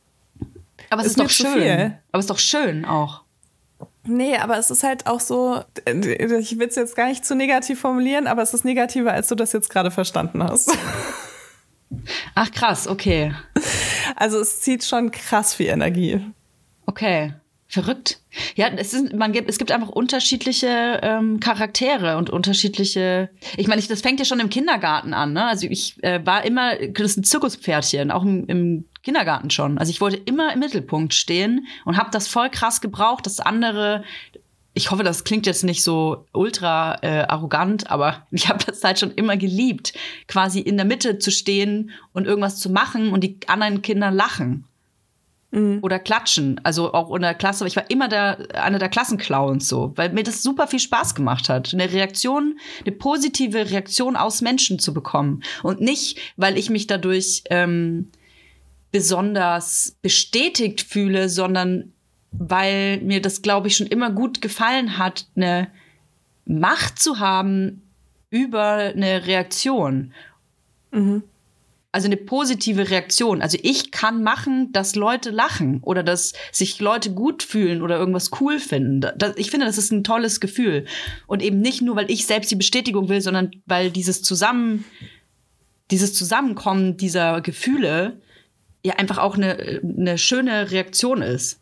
[0.89, 1.93] Aber es ist, ist doch schön.
[2.11, 3.23] Aber es ist doch schön auch.
[4.05, 7.79] Nee, aber es ist halt auch so, ich will es jetzt gar nicht zu negativ
[7.79, 10.71] formulieren, aber es ist negativer, als du das jetzt gerade verstanden hast.
[12.35, 13.33] Ach krass, okay.
[14.15, 16.21] Also es zieht schon krass viel Energie.
[16.85, 17.33] Okay.
[17.71, 18.19] Verrückt.
[18.55, 23.29] Ja, es, ist, man gibt, es gibt einfach unterschiedliche ähm, Charaktere und unterschiedliche.
[23.57, 25.33] Ich meine, ich, das fängt ja schon im Kindergarten an.
[25.33, 25.45] Ne?
[25.45, 29.77] Also ich äh, war immer, das ist ein Zirkuspferdchen, auch im, im Kindergarten schon.
[29.77, 34.03] Also ich wollte immer im Mittelpunkt stehen und habe das voll krass gebraucht, dass andere.
[34.73, 38.99] Ich hoffe, das klingt jetzt nicht so ultra äh, arrogant, aber ich habe das halt
[38.99, 39.93] schon immer geliebt,
[40.27, 44.65] quasi in der Mitte zu stehen und irgendwas zu machen und die anderen Kinder lachen
[45.51, 45.79] Mhm.
[45.81, 47.65] Oder klatschen, also auch in der Klasse.
[47.65, 51.49] Ich war immer der, einer der Klassenclowns so, weil mir das super viel Spaß gemacht
[51.49, 51.73] hat.
[51.73, 55.41] Eine Reaktion, eine positive Reaktion aus Menschen zu bekommen.
[55.63, 58.11] Und nicht, weil ich mich dadurch ähm,
[58.91, 61.93] besonders bestätigt fühle, sondern
[62.31, 65.67] weil mir das, glaube ich, schon immer gut gefallen hat, eine
[66.45, 67.83] Macht zu haben
[68.29, 70.13] über eine Reaktion.
[70.91, 71.23] Mhm.
[71.91, 73.41] Also eine positive Reaktion.
[73.41, 78.29] Also ich kann machen, dass Leute lachen oder dass sich Leute gut fühlen oder irgendwas
[78.39, 79.01] cool finden.
[79.17, 80.85] Das, ich finde, das ist ein tolles Gefühl.
[81.25, 84.85] Und eben nicht nur, weil ich selbst die Bestätigung will, sondern weil dieses Zusammen,
[85.89, 88.21] dieses Zusammenkommen dieser Gefühle
[88.89, 91.59] ja einfach auch eine, eine schöne Reaktion ist.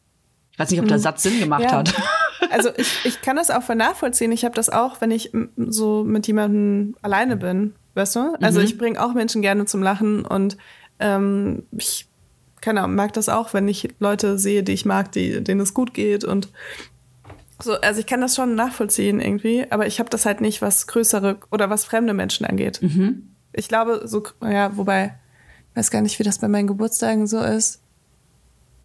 [0.51, 1.01] Ich weiß nicht, ob der mhm.
[1.01, 1.71] Satz Sinn gemacht ja.
[1.71, 1.93] hat.
[2.51, 4.31] Also ich, ich kann das auch voll nachvollziehen.
[4.31, 8.35] Ich habe das auch, wenn ich so mit jemandem alleine bin Weißt du?
[8.41, 8.65] Also mhm.
[8.65, 10.55] ich bringe auch Menschen gerne zum Lachen und
[10.99, 12.07] ähm, ich
[12.61, 15.73] keine Ahnung, mag das auch, wenn ich Leute sehe, die ich mag, die, denen es
[15.73, 16.49] gut geht und
[17.61, 20.85] so, also ich kann das schon nachvollziehen irgendwie, aber ich habe das halt nicht, was
[20.85, 22.81] größere oder was fremde Menschen angeht.
[22.81, 23.29] Mhm.
[23.51, 25.17] Ich glaube, so, ja, wobei,
[25.77, 27.81] weiß gar nicht, wie das bei meinen Geburtstagen so ist.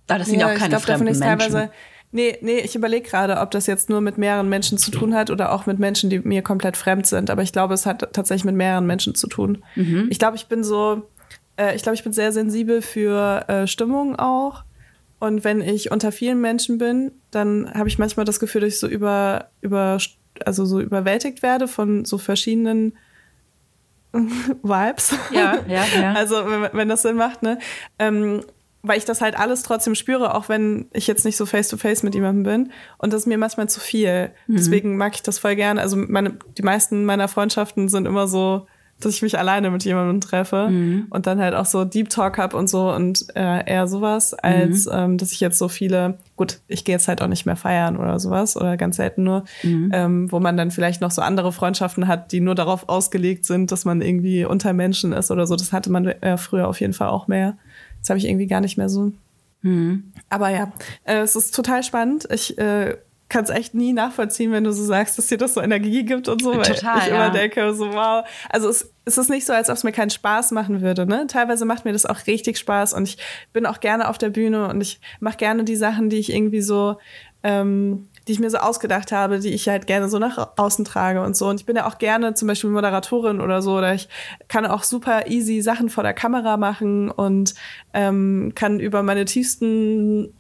[0.09, 1.23] Ah, das sind ja, auch keine ich glaub, fremden Menschen.
[1.23, 1.71] Teilweise,
[2.15, 5.31] Nee, nee, ich überlege gerade, ob das jetzt nur mit mehreren Menschen zu tun hat
[5.31, 7.31] oder auch mit Menschen, die mir komplett fremd sind.
[7.31, 9.65] Aber ich glaube, es hat tatsächlich mit mehreren Menschen zu tun.
[9.77, 10.09] Mhm.
[10.11, 11.09] Ich glaube, ich bin so,
[11.57, 14.65] äh, ich glaube, ich bin sehr sensibel für äh, Stimmung auch.
[15.21, 18.81] Und wenn ich unter vielen Menschen bin, dann habe ich manchmal das Gefühl, dass ich
[18.81, 19.97] so über, über,
[20.45, 22.93] also so überwältigt werde von so verschiedenen
[24.63, 25.17] Vibes.
[25.31, 26.13] Ja, ja, ja.
[26.17, 27.59] Also, wenn, wenn das Sinn macht, ne?
[27.99, 28.43] Ähm,
[28.83, 32.05] weil ich das halt alles trotzdem spüre, auch wenn ich jetzt nicht so face-to-face -face
[32.05, 32.73] mit jemandem bin.
[32.99, 34.33] Und das ist mir manchmal zu viel.
[34.49, 34.57] Mhm.
[34.57, 35.79] Deswegen mag ich das voll gern.
[35.79, 38.67] Also meine, die meisten meiner Freundschaften sind immer so,
[39.05, 41.07] dass ich mich alleine mit jemandem treffe mhm.
[41.11, 44.87] und dann halt auch so Deep Talk hab und so und äh, eher sowas, als
[44.87, 44.93] mhm.
[44.93, 47.97] ähm, dass ich jetzt so viele, gut, ich gehe jetzt halt auch nicht mehr feiern
[47.97, 49.91] oder sowas oder ganz selten nur, mhm.
[49.93, 53.73] ähm, wo man dann vielleicht noch so andere Freundschaften hat, die nur darauf ausgelegt sind,
[53.73, 55.57] dass man irgendwie unter Menschen ist oder so.
[55.57, 57.57] Das hatte man äh, früher auf jeden Fall auch mehr.
[58.01, 59.13] Das habe ich irgendwie gar nicht mehr so.
[59.63, 60.13] Mhm.
[60.29, 60.73] Aber ja,
[61.05, 62.29] äh, es ist total spannend.
[62.31, 62.97] Ich äh,
[63.33, 66.29] kann es echt nie nachvollziehen, wenn du so sagst, dass dir das so Energie gibt
[66.29, 67.15] und so, weil Total, ich ja.
[67.15, 68.27] immer denke, so wow.
[68.51, 71.07] Also es, es ist nicht so, als ob es mir keinen Spaß machen würde.
[71.07, 71.27] Ne?
[71.29, 73.17] Teilweise macht mir das auch richtig Spaß und ich
[73.55, 76.61] bin auch gerne auf der Bühne und ich mache gerne die Sachen, die ich irgendwie
[76.61, 76.99] so
[77.43, 81.23] ähm, die ich mir so ausgedacht habe, die ich halt gerne so nach außen trage
[81.23, 81.49] und so.
[81.49, 84.09] Und ich bin ja auch gerne zum Beispiel Moderatorin oder so, oder ich
[84.47, 87.55] kann auch super easy Sachen vor der Kamera machen und
[87.95, 90.35] ähm, kann über meine tiefsten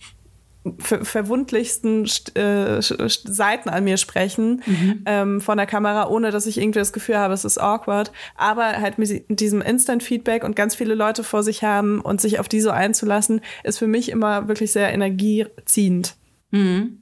[0.78, 5.02] ver verwundlichsten äh, Seiten an mir sprechen mhm.
[5.06, 8.12] ähm, von der Kamera, ohne dass ich irgendwie das Gefühl habe, es ist awkward.
[8.36, 12.48] Aber halt mit diesem Instant-Feedback und ganz viele Leute vor sich haben und sich auf
[12.48, 16.14] die so einzulassen, ist für mich immer wirklich sehr energieziehend.
[16.52, 16.98] Mhm.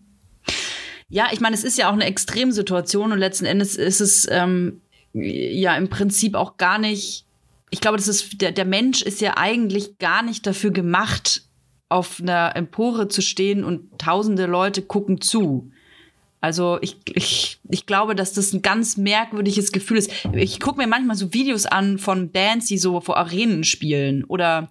[1.10, 4.80] Ja, ich meine, es ist ja auch eine Extremsituation und letzten Endes ist es ähm,
[5.12, 7.26] ja im Prinzip auch gar nicht.
[7.70, 11.42] Ich glaube, das ist der, der Mensch ist ja eigentlich gar nicht dafür gemacht,
[11.90, 15.70] auf einer Empore zu stehen und tausende Leute gucken zu.
[16.40, 20.10] Also ich, ich, ich glaube, dass das ein ganz merkwürdiges Gefühl ist.
[20.32, 24.70] Ich gucke mir manchmal so Videos an von Bands, die so vor Arenen spielen oder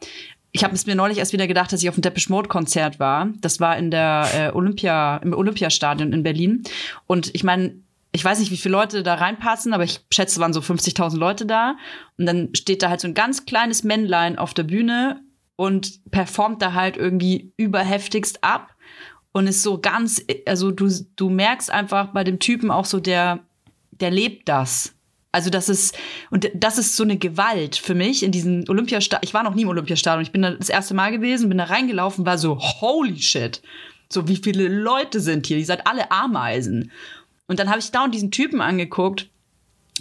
[0.52, 3.00] ich habe es mir neulich erst wieder gedacht, dass ich auf dem Depeche Mode Konzert
[3.00, 3.30] war.
[3.42, 6.64] Das war in der äh, Olympia im Olympiastadion in Berlin
[7.06, 7.76] und ich meine,
[8.12, 11.46] ich weiß nicht, wie viele Leute da reinpassen, aber ich schätze, waren so 50.000 Leute
[11.46, 11.76] da
[12.18, 15.22] und dann steht da halt so ein ganz kleines Männlein auf der Bühne
[15.60, 18.76] und performt da halt irgendwie überheftigst ab
[19.34, 23.42] und ist so ganz also du du merkst einfach bei dem Typen auch so der
[23.92, 24.96] der lebt das.
[25.34, 25.98] Also das ist
[26.32, 29.28] und das ist so eine Gewalt für mich in diesem Olympiastadion.
[29.28, 30.22] Ich war noch nie im Olympiastadion.
[30.22, 33.62] Ich bin da das erste Mal gewesen, bin da reingelaufen, war so holy shit.
[34.08, 35.58] So wie viele Leute sind hier?
[35.58, 36.90] Die seid alle Ameisen.
[37.48, 39.30] Und dann habe ich da und diesen Typen angeguckt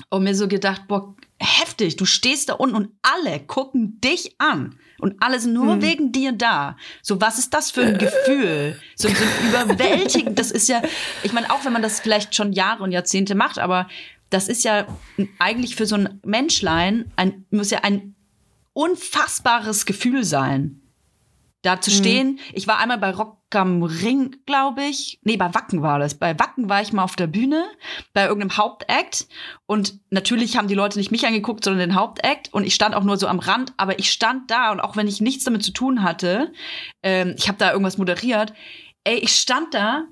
[0.09, 4.79] und mir so gedacht, boah, heftig, du stehst da unten und alle gucken dich an.
[5.01, 5.83] Und alle sind nur hm.
[5.83, 6.77] wegen dir da.
[7.03, 8.81] So, was ist das für ein Gefühl?
[8.97, 10.83] So, so überwältigend, das ist ja,
[11.23, 13.89] ich meine, auch wenn man das vielleicht schon Jahre und Jahrzehnte macht, aber
[14.31, 14.87] das ist ja
[15.39, 18.15] eigentlich für so ein Menschlein ein, muss ja ein
[18.73, 20.81] unfassbares Gefühl sein.
[21.63, 21.95] Da zu mhm.
[21.95, 22.29] stehen.
[22.29, 22.39] Mhm.
[22.53, 25.19] Ich war einmal bei Rock am Ring, glaube ich.
[25.23, 26.15] Nee, bei Wacken war das.
[26.15, 27.65] Bei Wacken war ich mal auf der Bühne,
[28.13, 29.27] bei irgendeinem Hauptakt.
[29.67, 32.53] Und natürlich haben die Leute nicht mich angeguckt, sondern den Hauptakt.
[32.53, 33.73] Und ich stand auch nur so am Rand.
[33.77, 36.53] Aber ich stand da und auch wenn ich nichts damit zu tun hatte,
[37.03, 38.53] ähm, ich habe da irgendwas moderiert.
[39.05, 40.05] Ey, ich stand da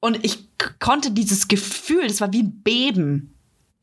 [0.00, 0.48] und ich
[0.80, 3.32] konnte dieses Gefühl, das war wie ein Beben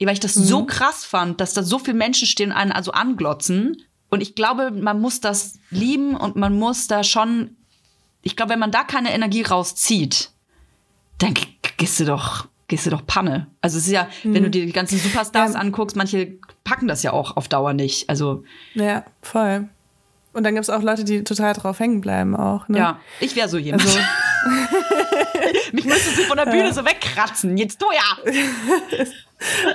[0.08, 0.44] weil ich das mhm.
[0.44, 3.84] so krass fand, dass da so viele Menschen stehen und einen also anglotzen.
[4.10, 7.56] Und ich glaube, man muss das lieben und man muss da schon,
[8.22, 10.32] ich glaube, wenn man da keine Energie rauszieht,
[11.20, 11.36] dann
[11.78, 13.48] gehst du doch, gehst du doch Panne.
[13.62, 14.34] Also es ist ja, mhm.
[14.34, 15.60] wenn du dir die ganzen Superstars ja.
[15.60, 18.10] anguckst, manche packen das ja auch auf Dauer nicht.
[18.10, 18.44] Also
[18.74, 19.70] ja, voll.
[20.32, 22.68] Und dann gibt es auch Leute, die total drauf hängen bleiben auch.
[22.68, 22.78] Ne?
[22.78, 23.84] Ja, ich wäre so jemand.
[23.84, 24.00] Also,
[25.72, 27.58] Mich müsstest du von der Bühne so wegkratzen.
[27.58, 29.06] Jetzt du ja.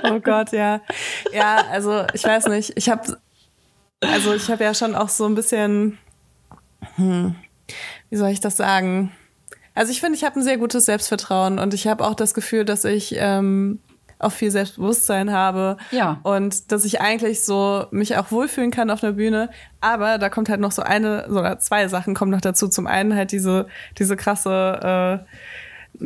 [0.11, 0.81] oh Gott, ja.
[1.33, 2.73] Ja, also ich weiß nicht.
[2.75, 3.17] Ich habe
[4.11, 5.97] also ich habe ja schon auch so ein bisschen
[6.95, 7.35] hm,
[8.09, 9.11] wie soll ich das sagen?
[9.73, 12.63] Also ich finde, ich habe ein sehr gutes Selbstvertrauen und ich habe auch das Gefühl,
[12.63, 13.79] dass ich ähm,
[14.19, 15.77] auch viel Selbstbewusstsein habe.
[15.91, 16.19] Ja.
[16.23, 19.49] Und dass ich eigentlich so mich auch wohlfühlen kann auf einer Bühne.
[19.81, 22.69] Aber da kommt halt noch so eine, so zwei Sachen kommen noch dazu.
[22.69, 25.35] Zum einen halt diese, diese krasse, äh,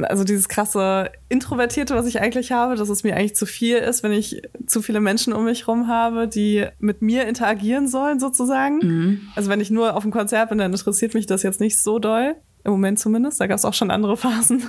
[0.03, 4.03] also dieses krasse Introvertierte, was ich eigentlich habe, dass es mir eigentlich zu viel ist,
[4.03, 8.77] wenn ich zu viele Menschen um mich rum habe, die mit mir interagieren sollen, sozusagen.
[8.77, 9.21] Mhm.
[9.35, 11.99] Also wenn ich nur auf dem Konzert bin, dann interessiert mich das jetzt nicht so
[11.99, 12.35] doll.
[12.65, 13.39] Im Moment zumindest.
[13.39, 14.63] Da gab es auch schon andere Phasen.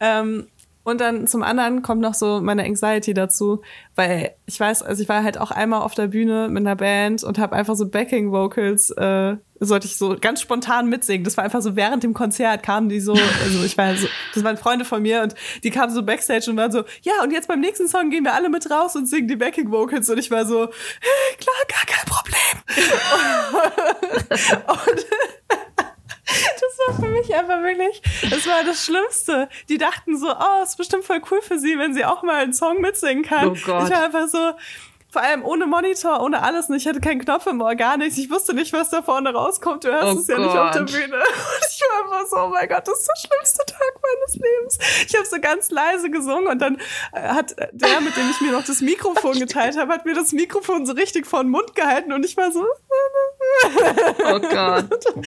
[0.00, 0.46] Ähm,
[0.82, 3.60] und dann zum anderen kommt noch so meine Anxiety dazu,
[3.96, 7.22] weil ich weiß, also ich war halt auch einmal auf der Bühne mit einer Band
[7.22, 11.22] und habe einfach so Backing Vocals, äh, sollte ich so ganz spontan mitsingen.
[11.24, 14.42] Das war einfach so während dem Konzert kamen die so, also ich war so, das
[14.42, 17.48] waren Freunde von mir und die kamen so backstage und waren so, ja und jetzt
[17.48, 20.30] beim nächsten Song gehen wir alle mit raus und singen die Backing Vocals und ich
[20.30, 20.60] war so,
[21.00, 22.40] hey, klar, gar kein Problem.
[24.66, 25.06] und
[26.60, 29.48] das war für mich einfach wirklich, das war das Schlimmste.
[29.68, 32.52] Die dachten so, oh, ist bestimmt voll cool für sie, wenn sie auch mal einen
[32.52, 33.48] Song mitsingen kann.
[33.48, 33.84] Oh Gott.
[33.84, 34.52] Ich war einfach so,
[35.10, 36.68] vor allem ohne Monitor, ohne alles.
[36.68, 38.16] Und ich hatte keinen Knopf im Ohr, gar nichts.
[38.18, 39.84] Ich wusste nicht, was da vorne rauskommt.
[39.84, 41.16] Du hörst oh es ja nicht auf der Bühne.
[41.16, 44.78] Und ich war einfach so, oh mein Gott, das ist der schlimmste Tag meines Lebens.
[45.08, 46.76] Ich habe so ganz leise gesungen und dann
[47.12, 50.32] äh, hat der, mit dem ich mir noch das Mikrofon geteilt habe, hat mir das
[50.32, 52.64] Mikrofon so richtig vor den Mund gehalten und ich war so.
[54.24, 55.24] oh Gott.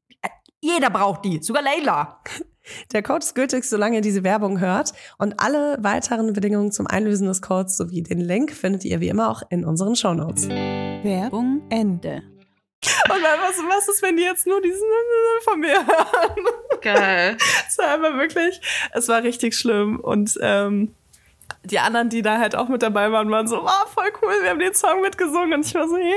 [0.61, 2.21] jeder braucht die, sogar Leila.
[2.93, 4.93] Der Code ist gültig, solange ihr diese Werbung hört.
[5.17, 9.29] Und alle weiteren Bedingungen zum Einlösen des Codes sowie den Link findet ihr wie immer
[9.29, 10.43] auch in unseren Shownotes.
[10.43, 12.21] Und Werbung Ende.
[12.81, 14.79] was, was ist, wenn die jetzt nur diesen
[15.41, 16.45] von mir hören?
[16.81, 17.37] Geil.
[17.67, 18.61] Es war einfach wirklich,
[18.93, 19.99] es war richtig schlimm.
[19.99, 20.93] Und ähm,
[21.63, 24.49] die anderen, die da halt auch mit dabei waren, waren so, oh, voll cool, wir
[24.49, 25.53] haben den Song mitgesungen.
[25.53, 26.15] Und ich war so, yeah.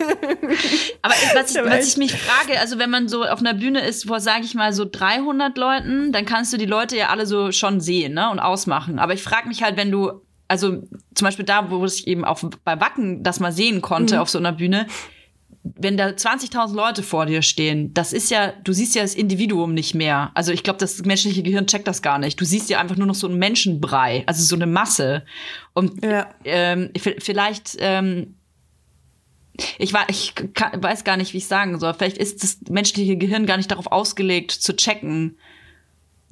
[1.02, 4.08] Aber was ich, was ich mich frage, also wenn man so auf einer Bühne ist,
[4.08, 7.52] vor, sage ich mal, so 300 Leuten, dann kannst du die Leute ja alle so
[7.52, 8.98] schon sehen ne, und ausmachen.
[8.98, 10.82] Aber ich frage mich halt, wenn du, also
[11.14, 14.38] zum Beispiel da, wo ich eben auch bei Wacken das mal sehen konnte auf so
[14.38, 14.86] einer Bühne,
[15.64, 19.74] wenn da 20.000 Leute vor dir stehen, das ist ja, du siehst ja das Individuum
[19.74, 20.32] nicht mehr.
[20.34, 22.40] Also ich glaube, das menschliche Gehirn checkt das gar nicht.
[22.40, 25.24] Du siehst ja einfach nur noch so einen Menschenbrei, also so eine Masse.
[25.72, 26.28] Und Ja.
[26.44, 28.34] ähm, vielleicht, ähm,
[29.78, 31.94] ich, war, ich kann, weiß gar nicht, wie ich sagen soll.
[31.94, 35.36] Vielleicht ist das menschliche Gehirn gar nicht darauf ausgelegt, zu checken,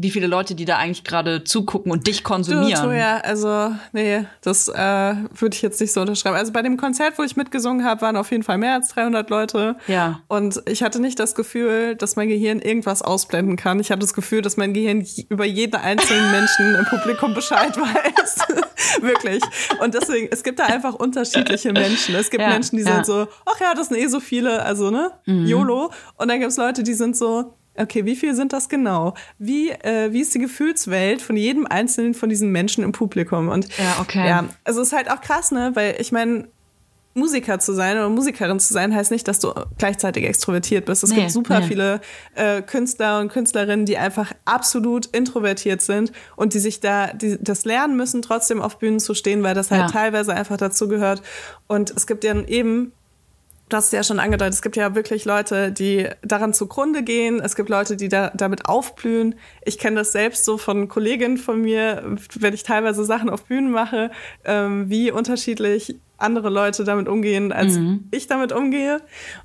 [0.03, 2.82] wie viele Leute, die da eigentlich gerade zugucken und dich Du, konsumieren.
[2.82, 6.36] Toja, also, nee, das äh, würde ich jetzt nicht so unterschreiben.
[6.36, 9.28] Also bei dem Konzert, wo ich mitgesungen habe, waren auf jeden Fall mehr als 300
[9.28, 9.76] Leute.
[9.88, 10.20] Ja.
[10.26, 13.78] Und ich hatte nicht das Gefühl, dass mein Gehirn irgendwas ausblenden kann.
[13.78, 18.38] Ich hatte das Gefühl, dass mein Gehirn über jeden einzelnen Menschen im Publikum Bescheid weiß.
[19.03, 19.42] Wirklich.
[19.82, 22.14] Und deswegen, es gibt da einfach unterschiedliche Menschen.
[22.14, 22.94] Es gibt Ja, Menschen, die ja.
[22.94, 25.92] sind so, ach ja, das sind eh so viele, also ne, YOLO.
[26.16, 29.14] Und dann gibt es Leute, die sind so, Okay, wie viel sind das genau?
[29.39, 33.49] Wie, äh, wie ist die Gefühlswelt von jedem einzelnen von diesen Menschen im Publikum?
[33.49, 34.26] Und Ja, okay.
[34.28, 35.72] Ja, also es ist halt auch krass, ne?
[35.74, 36.49] Weil ich meine,
[37.12, 41.03] Musiker zu sein oder Musikerin zu sein, heißt nicht, dass du gleichzeitig extrovertiert bist.
[41.03, 41.66] Es Nee, gibt super nee.
[41.66, 42.01] viele
[42.37, 47.64] äh, Künstler und Künstlerinnen, die einfach absolut introvertiert sind und die sich da die, das
[47.64, 49.87] lernen müssen, trotzdem auf Bühnen zu stehen, weil das halt Ja.
[49.89, 51.20] teilweise einfach dazu gehört.
[51.66, 52.93] Und es gibt ja eben
[53.71, 57.41] du hast es ja schon angedeutet, es gibt ja wirklich Leute, die daran zugrunde gehen.
[57.41, 59.37] Es gibt Leute, die da, damit aufblühen.
[59.64, 63.71] Ich kenne das selbst so von Kolleginnen von mir, wenn ich teilweise Sachen auf Bühnen
[63.71, 64.11] mache,
[64.45, 67.79] ähm, wie unterschiedlich andere Leute damit umgehen, als
[68.11, 69.01] ich damit umgehe.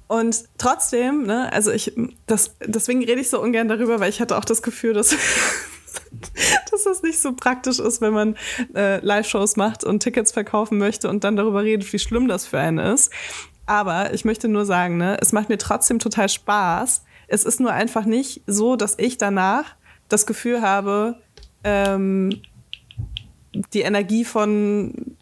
[0.08, 1.94] Und trotzdem, ne, also ich,
[2.26, 5.16] das, deswegen rede ich so ungern darüber, weil ich hatte auch das Gefühl, dass
[6.72, 8.36] dass das nicht so praktisch ist, wenn man
[8.76, 12.60] äh, Live-Shows macht und Tickets verkaufen möchte und dann darüber redet, wie schlimm das für
[12.60, 13.12] einen ist.
[13.66, 17.04] Aber ich möchte nur sagen, ne, es macht mir trotzdem total Spaß.
[17.28, 19.76] Es ist nur einfach nicht so, dass ich danach
[20.08, 21.20] das Gefühl habe,
[21.64, 22.42] ähm,
[23.74, 25.15] die Energie von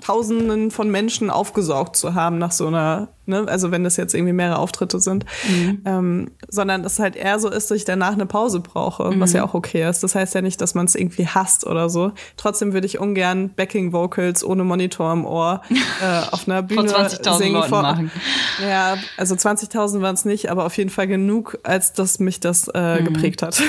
[0.00, 4.32] Tausenden von Menschen aufgesaugt zu haben nach so einer, ne, also wenn das jetzt irgendwie
[4.32, 5.24] mehrere Auftritte sind,
[5.84, 9.44] ähm, sondern es halt eher so ist, dass ich danach eine Pause brauche, was ja
[9.44, 10.02] auch okay ist.
[10.04, 12.12] Das heißt ja nicht, dass man es irgendwie hasst oder so.
[12.36, 17.36] Trotzdem würde ich ungern Backing Vocals ohne Monitor im Ohr äh, auf einer Bühne 20.000
[17.38, 17.54] singen.
[17.54, 18.10] Leuten vor- machen.
[18.62, 22.68] Ja, also 20.000 waren es nicht, aber auf jeden Fall genug, als dass mich das
[22.68, 23.60] äh, geprägt hat.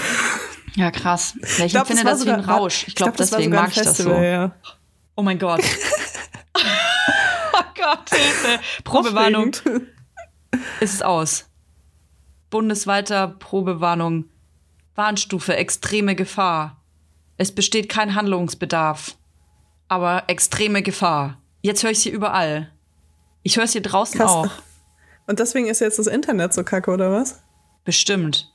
[0.76, 1.34] Ja, krass.
[1.58, 2.86] Ja, ich, glaub, empfinde war das wie ein Rausch.
[2.88, 4.12] Ich glaube, das war deswegen mag ich das so.
[4.12, 4.52] Ja.
[5.20, 5.59] Oh mein Gott.
[6.55, 8.59] oh Gott, Hilfe.
[8.86, 9.51] Probewarnung.
[10.80, 11.49] Es ist aus.
[12.49, 14.30] Bundesweiter Probewarnung.
[14.95, 16.82] Warnstufe, extreme Gefahr.
[17.36, 19.17] Es besteht kein Handlungsbedarf.
[19.89, 21.41] Aber extreme Gefahr.
[21.63, 22.72] Jetzt höre ich sie überall.
[23.43, 24.32] Ich höre es hier draußen Krass.
[24.32, 24.49] auch.
[25.28, 27.43] Und deswegen ist jetzt das Internet so kacke, oder was?
[27.84, 28.53] Bestimmt.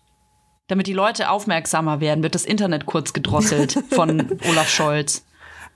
[0.69, 5.27] Damit die Leute aufmerksamer werden, wird das Internet kurz gedrosselt von Olaf Scholz.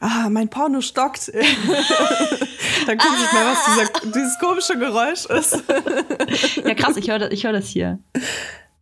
[0.00, 1.28] Ah, mein Porno stockt.
[2.86, 5.62] Dann gucke ich mal, was dieser, dieses komische Geräusch ist.
[6.64, 7.98] Ja, krass, ich höre das, ich hör das hier.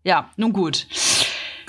[0.05, 0.87] Ja, nun gut.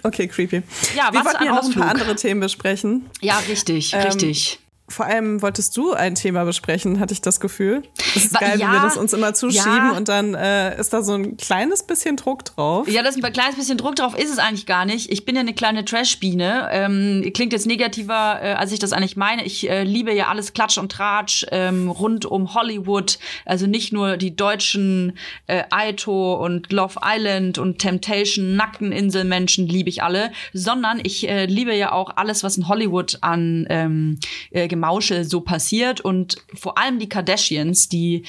[0.03, 0.63] Okay, creepy.
[0.95, 3.09] Ja, Wir wollten ja noch ein paar andere Themen besprechen.
[3.21, 4.59] Ja, richtig, Ähm, richtig.
[4.89, 7.83] Vor allem wolltest du ein Thema besprechen, hatte ich das Gefühl.
[8.13, 9.91] Das ist geil, ja, wie wir das uns immer zuschieben ja.
[9.91, 12.87] und dann äh, ist da so ein kleines bisschen Druck drauf.
[12.87, 15.11] Ja, das ist ein kleines bisschen Druck drauf ist es eigentlich gar nicht.
[15.11, 16.69] Ich bin ja eine kleine Trashbiene.
[16.71, 19.43] Ähm, klingt jetzt negativer, äh, als ich das eigentlich meine.
[19.43, 23.19] Ich äh, liebe ja alles Klatsch und Tratsch ähm, rund um Hollywood.
[23.45, 25.17] Also nicht nur die deutschen
[25.47, 31.45] äh, Aito und Love Island und Temptation, nackten Inselmenschen liebe ich alle, sondern ich äh,
[31.45, 34.19] liebe ja auch alles, was in Hollywood an ähm,
[34.51, 38.23] äh, Gemauschel so passiert und vor allem die Kardashians, die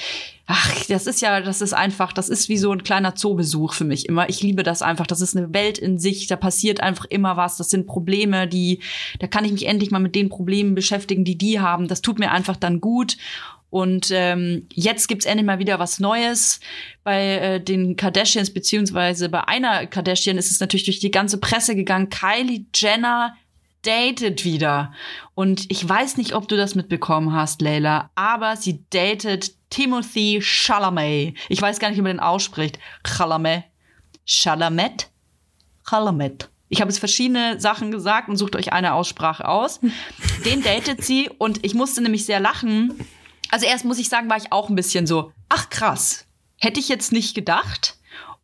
[0.51, 3.83] Ach, das ist ja, das ist einfach, das ist wie so ein kleiner Zoobesuch für
[3.83, 4.29] mich immer.
[4.29, 5.05] Ich liebe das einfach.
[5.05, 6.25] Das ist eine Welt in sich.
[6.25, 7.57] Da passiert einfach immer was.
[7.57, 8.79] Das sind Probleme, die,
[9.19, 11.87] da kann ich mich endlich mal mit den Problemen beschäftigen, die die haben.
[11.87, 13.15] Das tut mir einfach dann gut.
[13.69, 16.59] Und ähm, jetzt gibt's endlich mal wieder was Neues
[17.03, 21.75] bei äh, den Kardashians, beziehungsweise bei einer Kardashian ist es natürlich durch die ganze Presse
[21.75, 22.09] gegangen.
[22.09, 23.35] Kylie Jenner
[23.83, 24.93] datet wieder.
[25.35, 31.35] Und ich weiß nicht, ob du das mitbekommen hast, Leila, aber sie datet Timothy Chalamet.
[31.47, 32.79] Ich weiß gar nicht, wie man den ausspricht.
[33.03, 33.63] Chalamet.
[34.25, 35.09] Chalamet?
[35.87, 36.49] Chalamet.
[36.69, 39.79] Ich habe jetzt verschiedene Sachen gesagt und sucht euch eine Aussprache aus.
[40.45, 42.93] Den datet sie und ich musste nämlich sehr lachen.
[43.49, 46.27] Also erst muss ich sagen, war ich auch ein bisschen so, ach krass,
[46.59, 47.97] hätte ich jetzt nicht gedacht.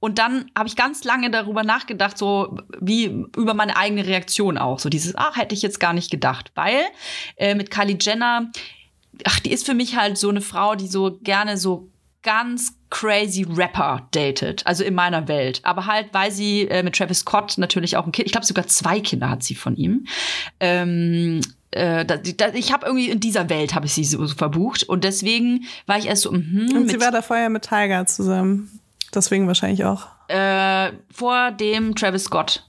[0.06, 4.78] Und dann habe ich ganz lange darüber nachgedacht, so wie über meine eigene Reaktion auch.
[4.78, 6.51] So dieses, ach, hätte ich jetzt gar nicht gedacht.
[6.53, 6.84] Weil
[7.38, 8.51] äh, mit Kylie Jenner,
[9.24, 11.89] ach, die ist für mich halt so eine Frau, die so gerne so
[12.22, 15.62] ganz crazy Rapper datet, also in meiner Welt.
[15.64, 18.68] Aber halt, weil sie äh, mit Travis Scott natürlich auch ein Kind, ich glaube sogar
[18.68, 20.06] zwei Kinder hat sie von ihm.
[20.60, 21.41] Ähm,
[21.72, 24.84] äh, da, da, ich habe irgendwie in dieser Welt habe ich sie so, so verbucht
[24.84, 28.70] und deswegen war ich erst so, mhm, Und sie war da vorher mit Tiger zusammen.
[29.16, 30.07] Deswegen wahrscheinlich auch.
[30.28, 32.66] äh, vor dem Travis Scott.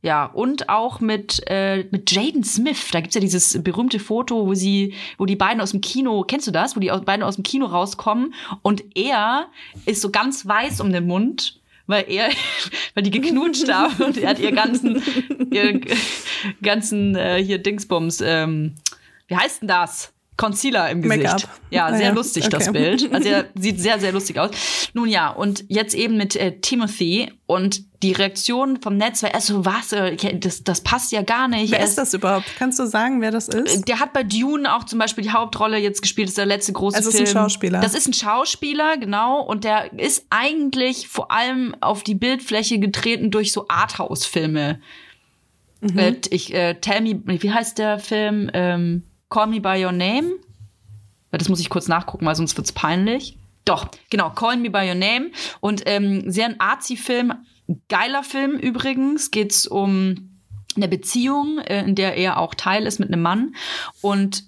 [0.00, 2.88] Ja, und auch mit, äh, mit Jaden Smith.
[2.92, 6.46] Da gibt's ja dieses berühmte Foto, wo sie, wo die beiden aus dem Kino, kennst
[6.46, 6.76] du das?
[6.76, 9.48] Wo die beiden aus dem Kino rauskommen und er
[9.86, 12.28] ist so ganz weiß um den Mund, weil er,
[12.94, 15.02] weil die geknutscht haben und er hat ihr ganzen,
[15.50, 15.80] ihr
[16.62, 18.76] ganzen äh, hier Dingsbums, ähm,
[19.26, 20.12] wie heißt denn das?
[20.38, 21.46] Concealer im Gesicht.
[21.68, 22.12] Ja, Ah, sehr ja.
[22.14, 22.96] lustig das Okay.
[22.96, 23.12] Bild.
[23.12, 24.50] Also er sieht sehr, sehr lustig aus.
[24.94, 29.48] Nun ja, und jetzt eben mit äh, Timothy und die Reaktion vom Netz war erst
[29.48, 31.72] so, was, äh, das, das passt ja gar nicht.
[31.72, 32.46] Wer Er ist das überhaupt?
[32.58, 33.88] Kannst du sagen, wer das ist?
[33.88, 36.72] der hat bei Dune auch zum Beispiel die Hauptrolle jetzt gespielt, das ist der letzte
[36.72, 37.24] große Also Film.
[37.24, 37.80] ist ein Schauspieler.
[37.80, 39.42] Das ist ein Schauspieler, genau.
[39.42, 44.80] Und der ist eigentlich vor allem auf die Bildfläche getreten durch so Arthouse-Filme.
[45.80, 45.98] Mhm.
[45.98, 48.48] Äh, ich, äh, Tell Me, wie heißt der Film?
[48.54, 50.36] Ähm, Call Me By Your Name?
[51.30, 53.36] Das muss ich kurz nachgucken, weil sonst wird's peinlich.
[53.64, 55.30] Doch, genau, Call Me By Your Name.
[55.60, 57.34] Und ähm, sehr ein Arzi-Film,
[57.88, 59.30] geiler Film übrigens.
[59.30, 60.38] Geht's um
[60.74, 63.54] eine Beziehung, äh, in der er auch Teil ist mit einem Mann.
[64.00, 64.44] Und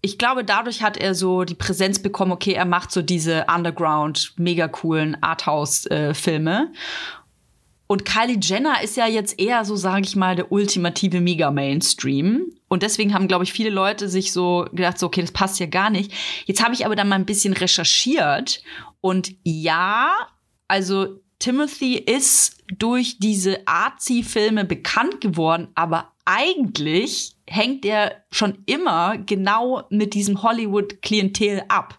[0.00, 4.34] ich glaube, dadurch hat er so die Präsenz bekommen, okay, er macht so diese Underground,
[4.36, 6.72] mega coolen Arthouse-Filme.
[7.86, 12.52] Und Kylie Jenner ist ja jetzt eher so, sage ich mal, der ultimative Mega-Mainstream.
[12.68, 15.66] Und deswegen haben, glaube ich, viele Leute sich so gedacht, so, okay, das passt ja
[15.66, 16.12] gar nicht.
[16.46, 18.62] Jetzt habe ich aber dann mal ein bisschen recherchiert.
[19.00, 20.12] Und ja,
[20.66, 29.82] also Timothy ist durch diese Arzi-Filme bekannt geworden, aber eigentlich hängt er schon immer genau
[29.90, 31.98] mit diesem Hollywood-Klientel ab.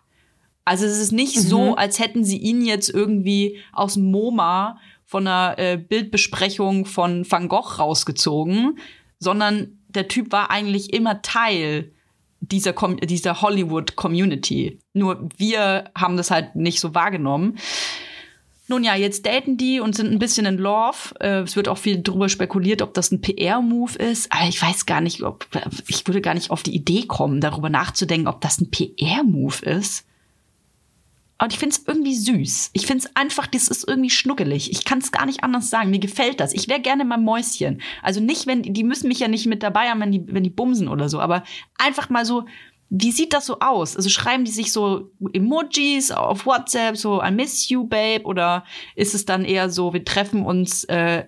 [0.65, 5.27] Also es ist nicht so, als hätten sie ihn jetzt irgendwie aus dem MoMA von
[5.27, 8.79] einer äh, Bildbesprechung von Van Gogh rausgezogen,
[9.19, 11.91] sondern der Typ war eigentlich immer Teil
[12.41, 14.79] dieser, Com dieser Hollywood-Community.
[14.93, 17.57] Nur wir haben das halt nicht so wahrgenommen.
[18.67, 21.15] Nun ja, jetzt daten die und sind ein bisschen in Love.
[21.19, 24.31] Äh, es wird auch viel drüber spekuliert, ob das ein PR-Move ist.
[24.31, 25.47] Aber ich weiß gar nicht, ob
[25.87, 30.05] ich würde gar nicht auf die Idee kommen, darüber nachzudenken, ob das ein PR-Move ist.
[31.37, 32.69] Und ich finde es irgendwie süß.
[32.73, 34.71] Ich finde es einfach, das ist irgendwie schnuckelig.
[34.71, 35.89] Ich kann es gar nicht anders sagen.
[35.89, 36.53] Mir gefällt das.
[36.53, 37.81] Ich wäre gerne mal Mäuschen.
[38.01, 40.49] Also nicht, wenn die müssen mich ja nicht mit dabei haben, wenn die, wenn die
[40.49, 41.19] bumsen oder so.
[41.19, 41.43] Aber
[41.77, 42.45] einfach mal so,
[42.89, 43.97] wie sieht das so aus?
[43.97, 48.23] Also schreiben die sich so Emojis auf WhatsApp, so I miss you, babe?
[48.23, 48.63] Oder
[48.95, 51.25] ist es dann eher so, wir treffen uns, äh,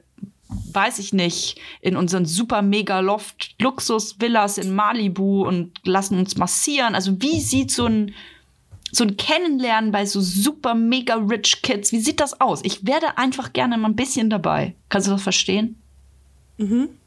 [0.71, 6.95] weiß ich nicht, in unseren super mega Loft Luxus-Villas in Malibu und lassen uns massieren?
[6.95, 8.13] Also wie sieht so ein
[8.97, 12.61] so ein Kennenlernen bei so super mega rich Kids, wie sieht das aus?
[12.63, 14.73] Ich wäre einfach gerne mal ein bisschen dabei.
[14.89, 15.79] Kannst du das verstehen?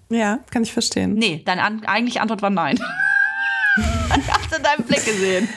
[0.08, 1.14] Ja, kann ich verstehen.
[1.14, 2.76] Nee, deine an eigentliche Antwort war nein.
[3.76, 5.48] ich hab's in deinem Blick gesehen.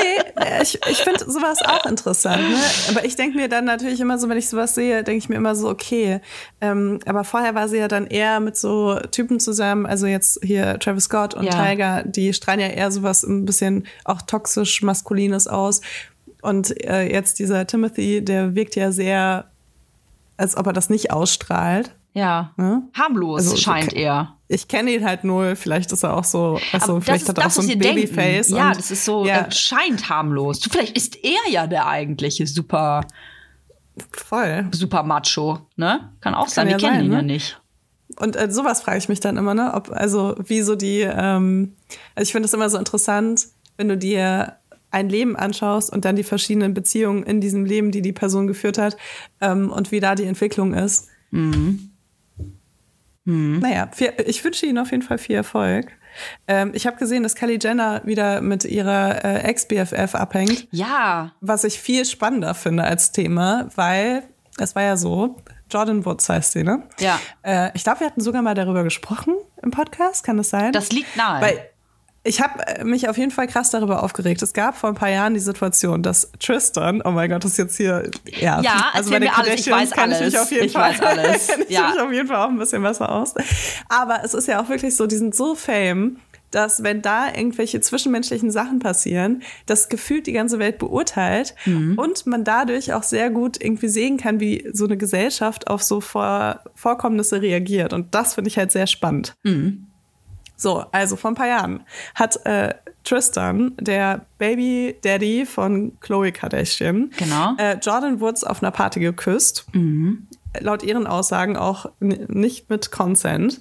[0.00, 2.42] Nee, äh, ich, ich finde sowas auch interessant.
[2.48, 2.56] Ne?
[2.88, 5.36] Aber ich denke mir dann natürlich immer so, wenn ich sowas sehe, denke ich mir
[5.36, 6.20] immer so, okay.
[6.60, 10.78] Ähm, aber vorher war sie ja dann eher mit so Typen zusammen, also jetzt hier
[10.78, 11.50] Travis Scott und Ja.
[11.52, 15.80] Tiger, die strahlen ja eher sowas ein bisschen auch toxisch maskulines aus.
[16.42, 19.50] Und äh, jetzt dieser Timothy, der wirkt ja sehr,
[20.36, 21.94] als ob er das nicht ausstrahlt.
[22.14, 22.52] Ja.
[22.56, 22.82] Ne?
[22.94, 24.37] Harmlos Also, scheint er.
[24.50, 27.38] Ich kenne ihn halt null, vielleicht ist er auch so, also Aber vielleicht das hat
[27.38, 27.78] ist er auch so ein.
[27.78, 28.48] Babyface.
[28.48, 30.60] Ja, und- das ist so, ja, äh, scheint harmlos.
[30.70, 33.02] Vielleicht ist er ja der eigentliche super,
[34.12, 34.66] voll.
[34.72, 36.12] super Macho, ne?
[36.20, 37.16] Kann auch sein, ja wir kennen sein, ihn ne?
[37.16, 37.60] ja nicht.
[38.16, 39.72] Und äh, sowas frage ich mich dann immer, ne?
[39.74, 41.74] Ob, also wie so die, ähm,
[42.14, 44.56] also ich finde es immer so interessant, wenn du dir
[44.90, 48.78] ein Leben anschaust und dann die verschiedenen Beziehungen in diesem Leben, die die Person geführt
[48.78, 48.96] hat
[49.42, 51.08] ähm, und wie da die Entwicklung ist.
[51.30, 51.90] Mhm.
[53.28, 55.92] Naja, viel, ich wünsche Ihnen auf jeden Fall viel Erfolg.
[56.46, 60.66] Ähm, ich habe gesehen, dass Kylie Jenner wieder mit ihrer äh, Ex-BFF abhängt.
[60.70, 64.22] Ja, was ich viel spannender finde als Thema, weil
[64.56, 65.36] es war ja so,
[65.70, 66.82] Jordan Woods heißt sie, ne?
[66.98, 67.20] Ja.
[67.42, 70.72] Äh, ich glaube, wir hatten sogar mal darüber gesprochen im Podcast, kann das sein?
[70.72, 71.42] das liegt nahe.
[71.42, 71.70] weil
[72.24, 74.42] ich habe mich auf jeden Fall krass darüber aufgeregt.
[74.42, 77.58] Es gab vor ein paar Jahren die Situation, dass Tristan, oh mein Gott, das ist
[77.58, 80.32] jetzt hier, ja, Ja, also bei den ich Kardashians weiß kann ich alles.
[80.32, 81.90] mich auf jeden Ich Fall, weiß alles, kenn ich ja.
[81.90, 83.34] mich auf jeden Fall auch ein bisschen besser aus.
[83.88, 86.18] Aber es ist ja auch wirklich so, die sind so fame,
[86.50, 91.98] dass wenn da irgendwelche zwischenmenschlichen Sachen passieren, das gefühlt die ganze Welt beurteilt Mhm.
[91.98, 96.00] und man dadurch auch sehr gut irgendwie sehen kann, wie so eine Gesellschaft auf so
[96.00, 97.92] Vor Vorkommnisse reagiert.
[97.92, 99.34] Und das finde ich halt sehr spannend.
[99.42, 99.87] Mhm.
[100.60, 101.84] So, also vor ein paar Jahren
[102.14, 107.54] hat äh, Tristan, der Baby Daddy von Khloe Kardashian, Genau.
[107.56, 109.66] äh, Jordan Woods auf einer Party geküsst.
[110.60, 113.60] Laut ihren Aussagen auch nicht mit Consent.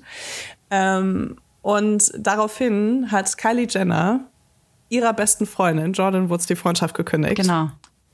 [0.72, 4.22] Ähm, und daraufhin hat Kylie Jenner
[4.90, 7.36] ihrer besten Freundin Jordan Woods die Freundschaft gekündigt.
[7.36, 7.70] genau.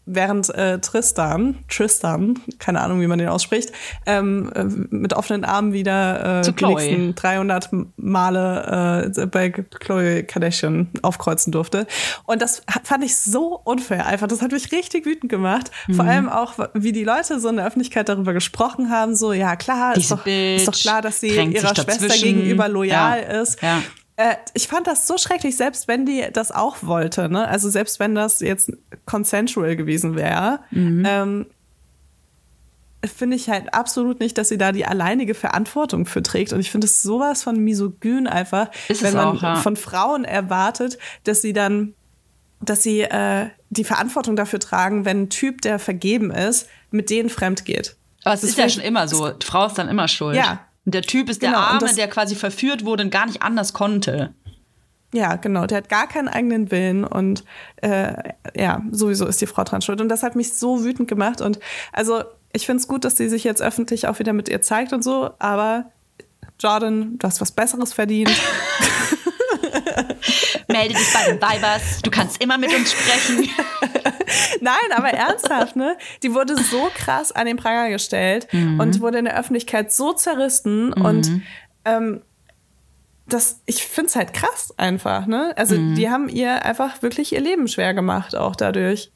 [0.05, 3.71] Während äh, Tristan, Tristan, keine Ahnung, wie man den ausspricht,
[4.05, 10.23] ähm, äh, mit offenen Armen wieder äh, Zu die nächsten 300 Male äh, bei Chloe
[10.23, 11.87] Kardashian aufkreuzen durfte.
[12.25, 14.27] Und das fand ich so unfair einfach.
[14.27, 15.71] Das hat mich richtig wütend gemacht.
[15.87, 15.93] Mhm.
[15.93, 19.15] Vor allem auch, wie die Leute so in der Öffentlichkeit darüber gesprochen haben.
[19.15, 23.41] So, ja klar, ist doch, ist doch klar, dass sie ihrer Schwester gegenüber loyal Ja.
[23.41, 23.61] ist.
[23.61, 23.81] Ja.
[24.15, 27.47] Äh, ich fand das so schrecklich, selbst wenn die das auch wollte, ne?
[27.47, 28.71] Also selbst wenn das jetzt
[29.05, 31.03] consensual gewesen wäre, Mhm.
[31.07, 31.45] ähm,
[33.05, 36.53] finde ich halt absolut nicht, dass sie da die alleinige Verantwortung für trägt.
[36.53, 39.55] Und ich finde es sowas von misogyn einfach, Ist wenn man auch, ja.
[39.57, 41.95] von Frauen erwartet, dass sie dann,
[42.61, 47.29] dass sie äh, die Verantwortung dafür tragen, wenn ein Typ, der vergeben ist, mit denen
[47.29, 47.97] fremd geht.
[48.23, 49.31] Aber es ist ja schon immer so.
[49.31, 50.37] Die Frau ist dann immer schuld.
[50.37, 50.61] Ja.
[50.85, 53.73] Und der Typ ist Genau, der Arme, der quasi verführt wurde und gar nicht anders
[53.73, 54.33] konnte.
[55.13, 55.67] Ja, genau.
[55.67, 57.43] Der hat gar keinen eigenen Willen und
[57.77, 58.13] äh,
[58.55, 60.01] ja, sowieso ist die Frau dran schuld.
[60.01, 61.39] Und das hat mich so wütend gemacht.
[61.39, 61.59] Und
[61.91, 64.91] also ich finde es gut, dass sie sich jetzt öffentlich auch wieder mit ihr zeigt
[64.91, 65.91] und so, aber
[66.59, 68.31] Jordan, du hast was Besseres verdient.
[70.67, 72.01] Melde dich bei den Vibers.
[72.01, 73.49] Du kannst immer mit uns sprechen.
[74.61, 75.97] Nein, aber ernsthaft, ne?
[76.21, 78.47] Die wurde so krass an den Pranger gestellt
[78.79, 81.41] und wurde in der Öffentlichkeit so zerrissen und
[81.85, 82.21] ähm,
[83.25, 85.53] das, ich finde es halt krass einfach, ne?
[85.55, 89.11] Also die haben ihr einfach wirklich ihr Leben schwer gemacht, auch dadurch.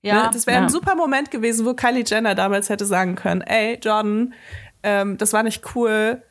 [0.00, 0.30] Ja, Ne?
[0.32, 0.62] Das wäre ja.
[0.64, 4.34] ein super Moment gewesen, wo Kylie Jenner damals hätte sagen können, ey, Jordan,
[4.82, 6.22] ähm, das war nicht cool,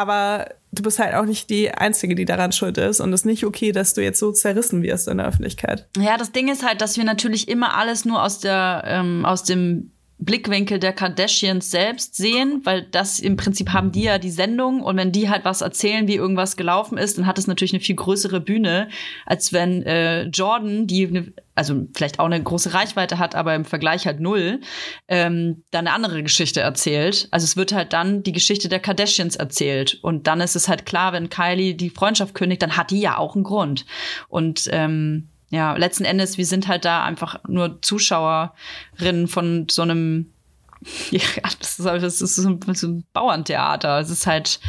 [0.00, 3.26] aber du bist halt auch nicht die Einzige, die daran schuld ist und es ist
[3.26, 5.86] nicht okay, dass du jetzt so zerrissen wirst in der Öffentlichkeit.
[5.98, 9.44] Ja, das Ding ist halt, dass wir natürlich immer alles nur aus der ähm, aus
[9.44, 14.82] dem Blickwinkel der Kardashians selbst sehen, weil das im Prinzip haben die ja die Sendung
[14.82, 17.80] und wenn die halt was erzählen, wie irgendwas gelaufen ist, dann hat es natürlich eine
[17.80, 18.88] viel größere Bühne,
[19.24, 23.66] als wenn äh, Jordan, die ne, also vielleicht auch eine große Reichweite hat, aber im
[23.66, 24.60] Vergleich halt null,
[25.08, 27.28] ähm, dann eine andere Geschichte erzählt.
[27.30, 30.86] Also es wird halt dann die Geschichte der Kardashians erzählt und dann ist es halt
[30.86, 33.84] klar, wenn Kylie die Freundschaft kündigt, dann hat die ja auch einen Grund
[34.28, 40.32] und ähm, ja, letzten Endes, wir sind halt da einfach nur Zuschauerinnen von so einem,
[41.10, 41.20] ja,
[41.58, 43.98] das ist, das ist so, ein, so ein Bauerntheater.
[43.98, 44.60] Es ist halt,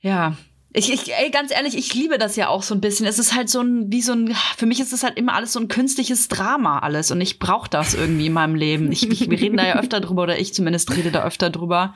[0.00, 0.36] ja.
[0.76, 3.06] Ich, ich, ey, ganz ehrlich, ich liebe das ja auch so ein bisschen.
[3.06, 5.52] Es ist halt so ein, wie so ein, für mich ist es halt immer alles
[5.52, 8.90] so ein künstliches Drama alles und ich brauche das irgendwie in meinem Leben.
[8.90, 11.94] Ich, ich, wir reden da ja öfter drüber oder ich zumindest rede da öfter drüber.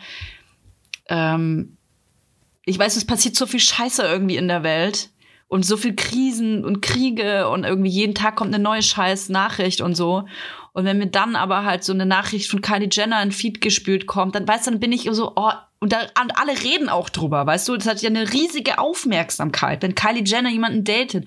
[1.09, 1.76] Ähm,
[2.64, 5.11] ich weiß, es passiert so viel Scheiße irgendwie in der Welt
[5.49, 9.81] und so viel Krisen und Kriege und irgendwie jeden Tag kommt eine neue scheiß Nachricht
[9.81, 10.24] und so.
[10.79, 14.07] Und wenn mir dann aber halt so eine Nachricht von Kylie Jenner in Feed gespült
[14.07, 15.51] kommt, dann weißt du, dann bin ich so, oh,
[15.81, 17.76] und, da, und alle reden auch drüber, weißt du?
[17.76, 21.24] Das hat ja eine riesige Aufmerksamkeit, wenn Kylie Jenner jemanden datet.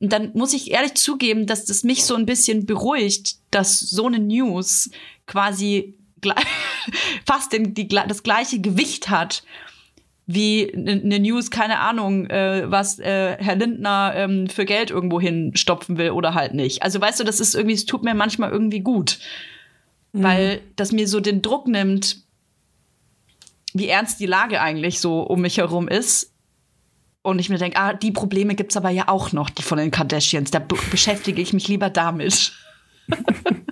[0.00, 4.06] Und dann muss ich ehrlich zugeben, dass das mich so ein bisschen beruhigt, dass so
[4.06, 4.88] eine News
[5.26, 5.92] quasi
[7.26, 9.42] fast den, die, das gleiche Gewicht hat
[10.26, 15.98] wie eine News, keine Ahnung, äh, was äh, Herr Lindner ähm, für Geld irgendwo hinstopfen
[15.98, 16.82] will oder halt nicht.
[16.82, 19.20] Also weißt du, das ist irgendwie, es tut mir manchmal irgendwie gut,
[20.12, 20.22] mhm.
[20.24, 22.22] weil das mir so den Druck nimmt,
[23.72, 26.32] wie ernst die Lage eigentlich so um mich herum ist.
[27.22, 29.90] Und ich mir denke, ah, die Probleme gibt's aber ja auch noch, die von den
[29.90, 30.50] Kardashians.
[30.50, 32.52] Da beschäftige ich mich lieber damit.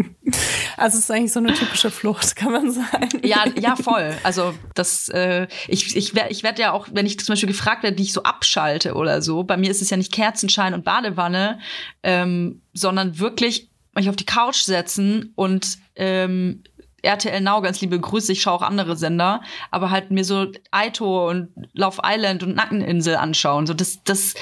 [0.84, 3.08] Also es ist eigentlich so eine typische Flucht, kann man sagen.
[3.22, 4.14] Ja, ja, voll.
[4.22, 7.82] Also das, äh, ich, ich werde ich werd ja auch, wenn ich zum Beispiel gefragt
[7.82, 10.84] werde, wie ich so abschalte oder so, bei mir ist es ja nicht Kerzenschein und
[10.84, 11.58] Badewanne,
[12.02, 16.62] ähm, sondern wirklich mich auf die Couch setzen und ähm,
[17.00, 21.30] RTL Now, ganz liebe Grüße, ich schaue auch andere Sender, aber halt mir so Aito
[21.30, 23.66] und Love Island und Nackeninsel anschauen.
[23.66, 24.34] So, das, das,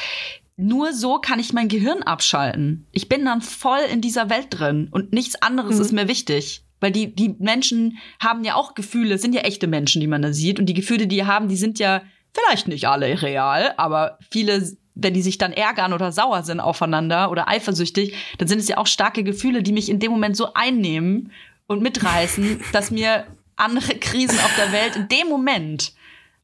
[0.57, 2.87] nur so kann ich mein Gehirn abschalten.
[2.93, 5.83] Ich bin dann voll in dieser Welt drin und nichts anderes mhm.
[5.83, 6.65] ist mir wichtig.
[6.81, 10.33] Weil die, die Menschen haben ja auch Gefühle, sind ja echte Menschen, die man da
[10.33, 10.59] sieht.
[10.59, 12.03] Und die Gefühle, die die haben, die sind ja
[12.35, 17.31] vielleicht nicht alle real, aber viele, wenn die sich dann ärgern oder sauer sind aufeinander
[17.31, 20.55] oder eifersüchtig, dann sind es ja auch starke Gefühle, die mich in dem Moment so
[20.55, 21.31] einnehmen
[21.69, 25.93] und mitreißen, dass mir andere Krisen auf der Welt in dem Moment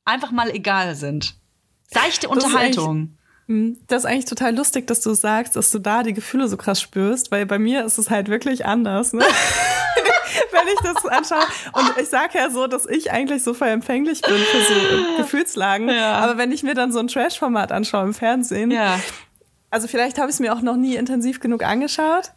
[0.04, 1.34] einfach mal egal sind.
[1.90, 3.17] Seichte Unterhaltung.
[3.48, 6.58] Hm, das ist eigentlich total lustig, dass du sagst, dass du da die Gefühle so
[6.58, 9.24] krass spürst, weil bei mir ist es halt wirklich anders, ne?
[10.52, 11.44] wenn ich das anschaue.
[11.72, 15.88] Und ich sage ja so, dass ich eigentlich so voll empfänglich bin für so Gefühlslagen.
[15.88, 16.16] Ja.
[16.16, 19.00] Aber wenn ich mir dann so ein Trash-Format anschaue im Fernsehen, ja.
[19.70, 22.32] also vielleicht habe ich es mir auch noch nie intensiv genug angeschaut.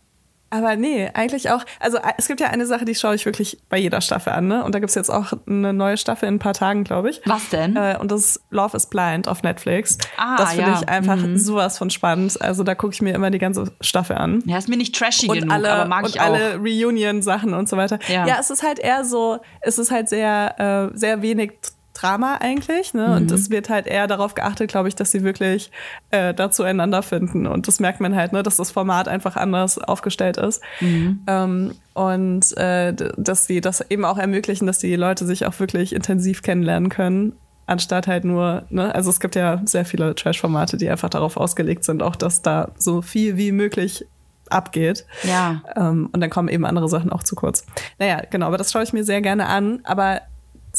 [0.54, 1.64] Aber nee, eigentlich auch.
[1.80, 4.48] Also äh, es gibt ja eine Sache, die schaue ich wirklich bei jeder Staffel an,
[4.48, 4.64] ne?
[4.66, 7.22] Und da gibt's jetzt auch eine neue Staffel in ein paar Tagen, glaube ich.
[7.26, 7.78] Was denn?
[7.78, 9.98] Äh, und das ist Love is Blind auf Netflix.
[10.18, 10.80] Ah, das finde ja.
[10.82, 11.38] ich einfach mhm.
[11.38, 12.42] sowas von spannend.
[12.42, 14.44] Also da gucke ich mir immer die ganze Staffel an.
[14.46, 16.26] Ja, ist mir nicht trashy und genug, alle, aber mag und ich auch.
[16.26, 18.00] alle Reunion-Sachen und so weiter.
[18.10, 18.28] Ja.
[18.28, 21.54] ja, es ist halt eher so, es ist halt sehr, äh, sehr wenig
[22.02, 22.94] Drama eigentlich.
[22.94, 23.08] Ne?
[23.08, 23.14] Mhm.
[23.14, 25.72] Und es wird halt eher darauf geachtet, glaube ich, dass sie wirklich
[26.10, 27.48] äh, da zueinander finden.
[27.48, 30.62] Und das merkt man halt, ne, dass das Format einfach anders aufgestellt ist.
[30.80, 31.22] Mhm.
[31.28, 35.94] Ähm, und äh, dass sie das eben auch ermöglichen, dass die Leute sich auch wirklich
[35.94, 37.34] intensiv kennenlernen können.
[37.68, 41.84] Anstatt halt nur, ne, also es gibt ja sehr viele Trash-Formate, die einfach darauf ausgelegt
[41.84, 44.06] sind, auch dass da so viel wie möglich
[44.50, 45.06] abgeht.
[45.24, 45.62] Ja.
[45.76, 47.66] Ähm, und dann kommen eben andere Sachen auch zu kurz.
[48.00, 49.80] Naja, genau, aber das schaue ich mir sehr gerne an.
[49.84, 50.22] Aber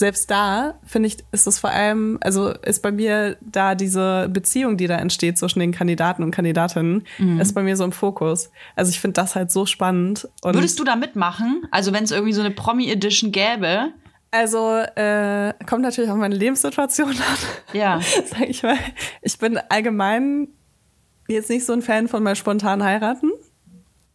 [0.03, 4.76] selbst da, finde ich, ist es vor allem, also ist bei mir da diese Beziehung,
[4.76, 7.40] die da entsteht zwischen den Kandidaten und Kandidatinnen, mhm.
[7.40, 8.50] ist bei mir so im Fokus.
[8.74, 10.28] Also ich finde das halt so spannend.
[10.42, 11.68] Und Würdest du da mitmachen?
[11.70, 13.92] Also wenn es irgendwie so eine Promi-Edition gäbe?
[14.32, 17.38] Also äh, kommt natürlich auf meine Lebenssituation an.
[17.72, 18.00] Ja.
[18.26, 18.78] Sag ich mal.
[19.20, 20.48] Ich bin allgemein
[21.28, 23.30] jetzt nicht so ein Fan von mal spontan heiraten.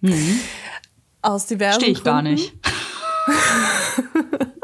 [0.02, 0.38] Mhm.
[1.22, 2.14] Aus diversen Stehe ich Gründen.
[2.14, 2.54] gar nicht.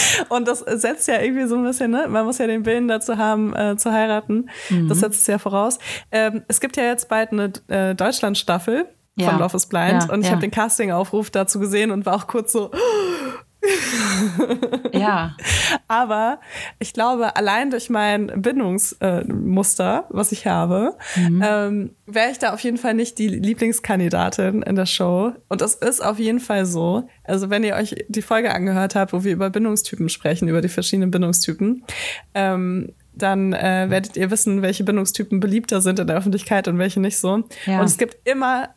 [0.28, 2.06] Und das setzt ja irgendwie so ein bisschen, ne?
[2.08, 4.50] Man muss ja den Willen dazu haben, äh, zu heiraten.
[4.70, 4.88] Mhm.
[4.88, 5.78] Das setzt es ja voraus.
[6.10, 8.86] Ähm, es gibt ja jetzt bald eine äh, Deutschland-Staffel
[9.16, 9.30] ja.
[9.30, 10.04] von Love is Blind.
[10.04, 10.32] Ja, und ich ja.
[10.32, 12.70] habe den Casting-Aufruf dazu gesehen und war auch kurz so,
[14.92, 15.36] ja.
[15.88, 16.40] Aber
[16.78, 21.42] ich glaube, allein durch mein Bindungsmuster, äh, was ich habe, mhm.
[21.44, 25.32] ähm, wäre ich da auf jeden Fall nicht die Lieblingskandidatin in der Show.
[25.48, 27.08] Und das ist auf jeden Fall so.
[27.24, 30.68] Also wenn ihr euch die Folge angehört habt, wo wir über Bindungstypen sprechen, über die
[30.68, 31.84] verschiedenen Bindungstypen,
[32.34, 37.00] ähm, dann äh, werdet ihr wissen, welche Bindungstypen beliebter sind in der Öffentlichkeit und welche
[37.00, 37.44] nicht so.
[37.66, 37.80] Ja.
[37.80, 38.70] Und es gibt immer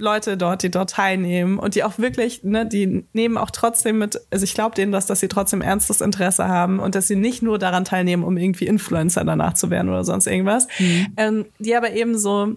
[0.00, 4.20] Leute dort, die dort teilnehmen und die auch wirklich, ne, die nehmen auch trotzdem mit,
[4.30, 7.42] also ich glaube denen das, dass sie trotzdem ernstes Interesse haben und dass sie nicht
[7.42, 11.06] nur daran teilnehmen, um irgendwie Influencer danach zu werden oder sonst irgendwas, mhm.
[11.16, 12.56] ähm, die aber eben so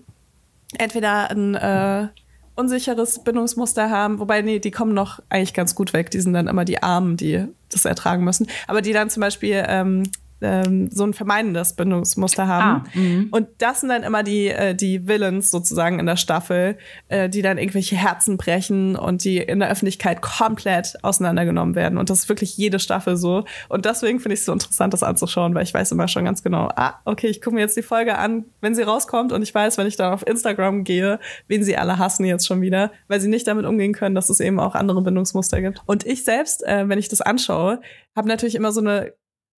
[0.77, 2.07] entweder ein äh,
[2.55, 6.11] unsicheres Bindungsmuster haben, wobei, nee, die kommen noch eigentlich ganz gut weg.
[6.11, 8.47] Die sind dann immer die Armen, die das ertragen müssen.
[8.67, 10.03] Aber die dann zum Beispiel ähm,
[10.43, 12.85] ähm, so ein vermeidendes Bindungsmuster haben.
[12.85, 13.27] Ah, mhm.
[13.31, 16.77] und das sind dann immer die, äh, die Villains sozusagen in der Staffel,
[17.07, 21.97] äh, die dann irgendwelche Herzen brechen und die in der Öffentlichkeit komplett auseinandergenommen werden.
[21.97, 23.45] Und das ist wirklich jede Staffel so.
[23.69, 26.43] Und deswegen finde ich es so interessant, das anzuschauen, weil ich weiß immer schon ganz
[26.43, 29.53] genau, ah, okay, ich gucke mir jetzt die Folge an, wenn sie rauskommt und ich
[29.53, 33.19] weiß, wenn ich dann auf Instagram gehe, wen sie alle hassen jetzt schon wieder, weil
[33.19, 35.81] sie nicht damit umgehen können, dass es eben auch andere Bindungsmuster gibt.
[35.85, 37.81] Und ich selbst, äh, wenn ich das anschaue,
[38.15, 39.13] habe natürlich immer so eine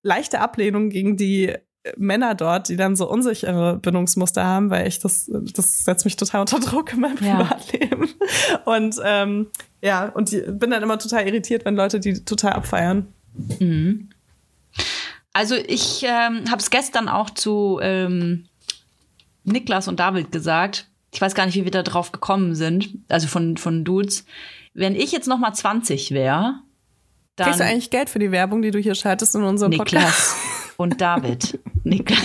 [0.05, 1.53] leichte Ablehnung gegen die
[1.97, 6.41] Männer dort, die dann so unsichere Bindungsmuster haben, weil ich das, das setzt mich total
[6.41, 7.43] unter Druck in meinem ja.
[7.43, 8.09] Privatleben.
[8.65, 9.47] Und ähm,
[9.81, 13.13] ja, und die, bin dann immer total irritiert, wenn Leute die total abfeiern.
[13.59, 14.09] Mhm.
[15.31, 18.47] Also ich ähm, habe es gestern auch zu ähm,
[19.43, 23.27] Niklas und David gesagt, ich weiß gar nicht, wie wir da drauf gekommen sind, also
[23.27, 24.25] von, von Dudes.
[24.73, 26.61] Wenn ich jetzt noch mal 20 wäre,
[27.35, 30.03] dann Kriegst du eigentlich Geld für die Werbung, die du hier schaltest in unserem Podcast?
[30.03, 30.35] Niklas
[30.77, 31.59] und David.
[31.83, 32.21] Niklas.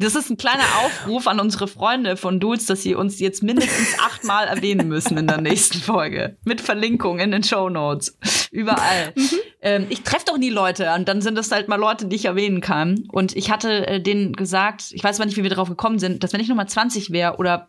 [0.00, 3.98] Das ist ein kleiner Aufruf an unsere Freunde von Dudes, dass sie uns jetzt mindestens
[3.98, 6.36] achtmal erwähnen müssen in der nächsten Folge.
[6.44, 8.16] Mit Verlinkung in den Show Notes.
[8.50, 9.12] Überall.
[9.60, 12.26] Ähm, ich treffe doch nie Leute und dann sind das halt mal Leute, die ich
[12.26, 13.08] erwähnen kann.
[13.10, 16.22] Und ich hatte äh, denen gesagt, ich weiß aber nicht, wie wir darauf gekommen sind,
[16.22, 17.68] dass wenn ich Nummer 20 wäre oder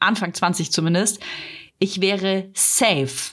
[0.00, 1.20] Anfang 20 zumindest,
[1.78, 3.32] ich wäre safe.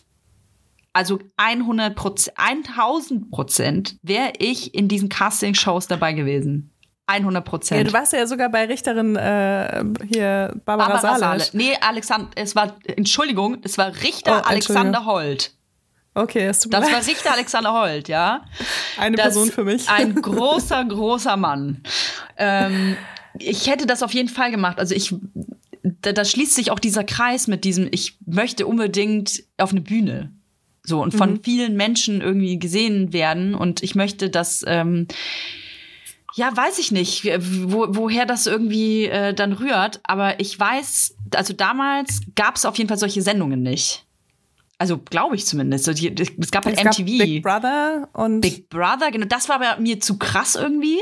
[0.94, 6.72] Also 100 Prozent, 1000 Prozent wäre ich in diesen Casting-Shows dabei gewesen.
[7.08, 7.90] 100 Ja, Prozent.
[7.90, 11.44] du warst ja sogar bei Richterin äh, hier Barbara, Barbara Salisch.
[11.52, 11.64] Sale.
[11.64, 15.52] Nee, Alexander, es war, Entschuldigung, es war Richter Oh, Alexander Holt.
[16.14, 17.06] Okay, es tut mir Das war.
[17.06, 18.44] Richter Alexander Holt, ja.
[18.98, 19.90] Eine Das Person für mich.
[19.90, 21.84] Ein großer, großer Mann.
[22.38, 22.98] Ähm,
[23.40, 24.78] ich hätte das auf jeden Fall gemacht.
[24.80, 25.16] Also ich,
[25.84, 30.32] da, da schließt sich auch dieser Kreis mit diesem, ich möchte unbedingt auf eine Bühne.
[30.84, 33.54] So, und von vielen Menschen irgendwie gesehen werden.
[33.54, 35.08] Und ich möchte, dass, ähm,
[36.34, 40.00] ja, weiß ich nicht, wo, woher das irgendwie äh, dann rührt.
[40.04, 44.06] Aber ich weiß, also damals gab es auf jeden Fall solche Sendungen nicht.
[44.80, 45.86] Also glaube ich zumindest.
[45.86, 47.06] So, die, es gab halt es gab MTV.
[47.06, 49.28] Big Brother und Big Brother, genau.
[49.28, 50.98] Das war aber mir zu krass irgendwie.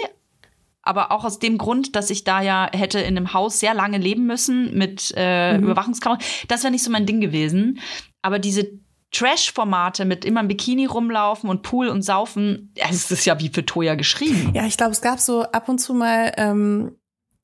[0.82, 3.98] Aber auch aus dem Grund, dass ich da ja hätte in einem Haus sehr lange
[3.98, 6.20] leben müssen mit äh, Überwachungskamera.
[6.50, 7.80] Das wäre nicht so mein Ding gewesen.
[8.22, 8.70] Aber diese
[9.12, 13.66] Trash-Formate mit immer im Bikini rumlaufen und Pool und Saufen, das ist ja wie für
[13.66, 14.52] Toya geschrieben.
[14.54, 16.96] Ja, ich glaube, es gab so ab und zu mal ähm,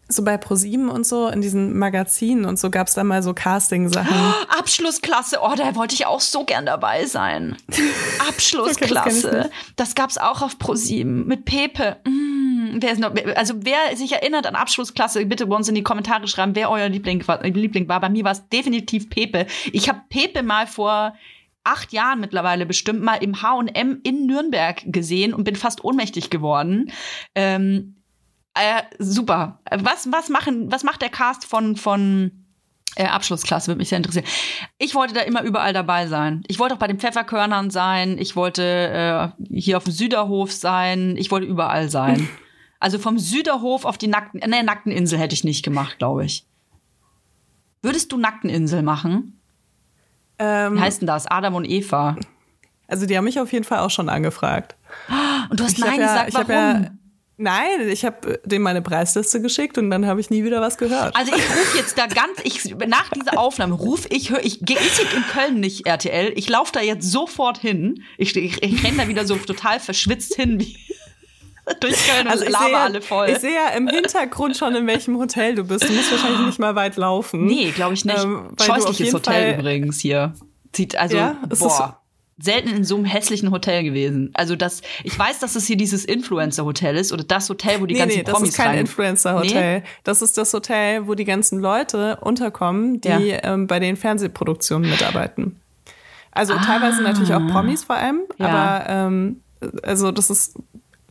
[0.07, 3.33] so bei ProSieben und so in diesen Magazinen und so gab es da mal so
[3.33, 4.15] Casting-Sachen.
[4.59, 7.57] Abschlussklasse, oh, da wollte ich auch so gern dabei sein.
[7.71, 7.81] Okay,
[8.19, 9.49] das Abschlussklasse.
[9.51, 11.97] ich das, gab's auch auf ProSieben mit Pepe.
[12.05, 15.81] Mm, wer ist noch, also wer sich erinnert an Abschlussklasse, bitte bei uns in die
[15.83, 17.99] Kommentare schreiben, wer euer Liebling, war- Liebling war.
[17.99, 19.47] Bei mir war es definitiv Pepe.
[19.71, 21.15] Ich habe Pepe mal vor
[21.65, 26.91] acht Jahren mittlerweile bestimmt mal im H&M in Nürnberg gesehen und bin fast ohnmächtig geworden.
[27.33, 27.95] Ähm,
[28.53, 29.59] äh, super.
[29.69, 32.45] Was, was machen, was macht der Cast von, von
[32.95, 33.67] äh, Abschlussklasse?
[33.67, 34.25] Würde mich sehr interessieren.
[34.77, 36.43] Ich wollte da immer überall dabei sein.
[36.47, 38.17] Ich wollte auch bei den Pfefferkörnern sein.
[38.17, 41.17] Ich wollte äh, hier auf dem Süderhof sein.
[41.17, 42.29] Ich wollte überall sein.
[42.77, 46.45] Also vom Süderhof auf die nackten, äh, nee, Nackten hätte ich nicht gemacht, glaube ich.
[47.81, 49.39] Würdest du Nackteninsel machen?
[50.39, 51.27] Ähm, Wie heißt denn das?
[51.27, 52.17] Adam und Eva.
[52.87, 54.75] also die haben mich auf jeden Fall auch schon angefragt.
[55.49, 56.49] Und du hast Ich Nein ja, gesagt, ich warum?
[56.49, 56.91] ja,
[57.37, 61.15] nein, ich habe dem meine Preisliste geschickt und dann habe ich nie wieder was gehört.
[61.15, 64.77] Also ich rufe jetzt da ganz, ich, nach dieser Aufnahme rufe ich, hör, ich gehe
[64.77, 68.03] in Köln nicht RTL, ich laufe da jetzt sofort hin.
[68.17, 70.77] Ich, ich, ich renne da wieder so total verschwitzt hin, wie
[71.79, 73.29] durch Köln und Also ich laber sehe, alle voll.
[73.29, 75.87] ich sehe ja im Hintergrund schon, in welchem Hotel du bist.
[75.87, 77.45] Du musst wahrscheinlich nicht mal weit laufen.
[77.45, 78.23] nee, glaube ich nicht.
[78.23, 80.33] Ähm, Scheußliches Hotel Fall- übrigens hier.
[80.75, 82.01] Sieht also, Ja, boah.
[82.37, 84.31] Selten in so einem hässlichen Hotel gewesen.
[84.33, 87.93] Also das, ich weiß, dass es hier dieses Influencer-Hotel ist oder das Hotel, wo die
[87.93, 88.77] Nee, ganzen nee, das Promis ist kein.
[88.79, 89.83] Influencer-Hotel.
[90.03, 93.43] Das ist das Hotel, wo die ganzen Leute unterkommen, die Ja.
[93.43, 95.61] ähm, bei den Fernsehproduktionen mitarbeiten.
[96.31, 98.43] Also teilweise natürlich auch Promis vor allem, Ah.
[98.43, 98.47] Ja.
[98.49, 99.41] aber ähm,
[99.83, 100.55] also das ist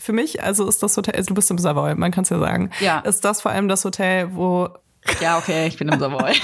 [0.04, 2.38] für mich, also ist das Hotel, also du bist im Savoy, man kann es ja
[2.38, 3.00] sagen, Ja.
[3.00, 4.68] ist das vor allem das Hotel, wo
[5.20, 6.32] Ja, okay, ich bin im Savoy.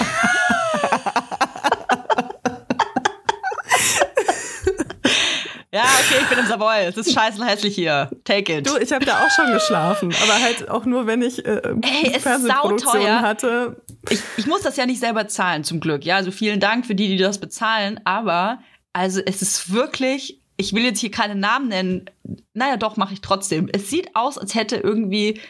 [5.73, 6.85] ja, okay, ich bin im Savoy.
[6.87, 8.11] Es ist scheiße hässlich hier.
[8.25, 8.67] Take it.
[8.67, 12.19] du, ich habe da auch schon geschlafen, aber halt auch nur, wenn ich äh, Ey,
[12.19, 13.21] sauteuer.
[13.21, 13.81] hatte.
[14.09, 16.05] Ich, ich muss das ja nicht selber zahlen, zum Glück.
[16.05, 18.01] Ja, also vielen Dank für die, die das bezahlen.
[18.05, 18.59] Aber,
[18.93, 22.05] also es ist wirklich, ich will jetzt hier keine Namen nennen.
[22.53, 23.69] Naja, doch, mache ich trotzdem.
[23.73, 25.41] Es sieht aus, als hätte irgendwie,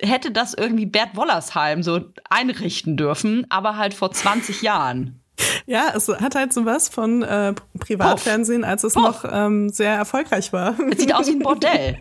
[0.00, 5.20] hätte das irgendwie Bert Wollersheim so einrichten dürfen, aber halt vor 20 Jahren.
[5.66, 9.24] Ja, es hat halt so was von äh, Privatfernsehen, als es Puff.
[9.24, 10.78] noch ähm, sehr erfolgreich war.
[10.90, 12.00] Es sieht aus wie ein Bordell.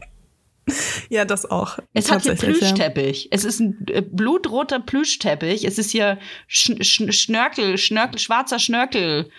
[1.09, 1.79] Ja, das auch.
[1.93, 2.67] Es hat hier Tatsächlich, ja.
[2.67, 3.27] Plüschteppich.
[3.31, 5.65] Es ist ein äh, blutroter Plüschteppich.
[5.65, 9.29] Es ist hier Sch Sch Schnörkel, Schnörkel, schwarzer Schnörkel.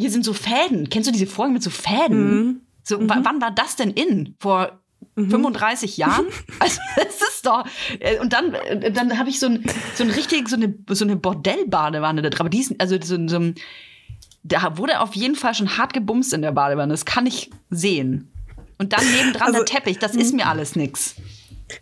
[0.00, 0.88] Hier sind so Fäden.
[0.88, 2.30] Kennst du diese Folgen mit so Fäden?
[2.44, 2.60] Mhm.
[2.82, 4.34] So, wa- Wann war das denn in?
[4.38, 4.80] Vor
[5.16, 6.26] 35 Jahren?
[6.58, 7.64] Also, das ist doch.
[8.00, 11.04] äh, Und dann, äh, dann habe ich so ein, so ein richtig, so eine, so
[11.04, 12.40] eine Bordellbadewanne da drin.
[12.40, 13.54] Aber die ist, also so, so ein,
[14.42, 16.92] da wurde auf jeden Fall schon hart gebumst in der Badewanne.
[16.92, 18.30] Das kann ich sehen.
[18.78, 19.98] Und dann nebendran Also, der Teppich.
[19.98, 21.14] Das ist mir alles nix.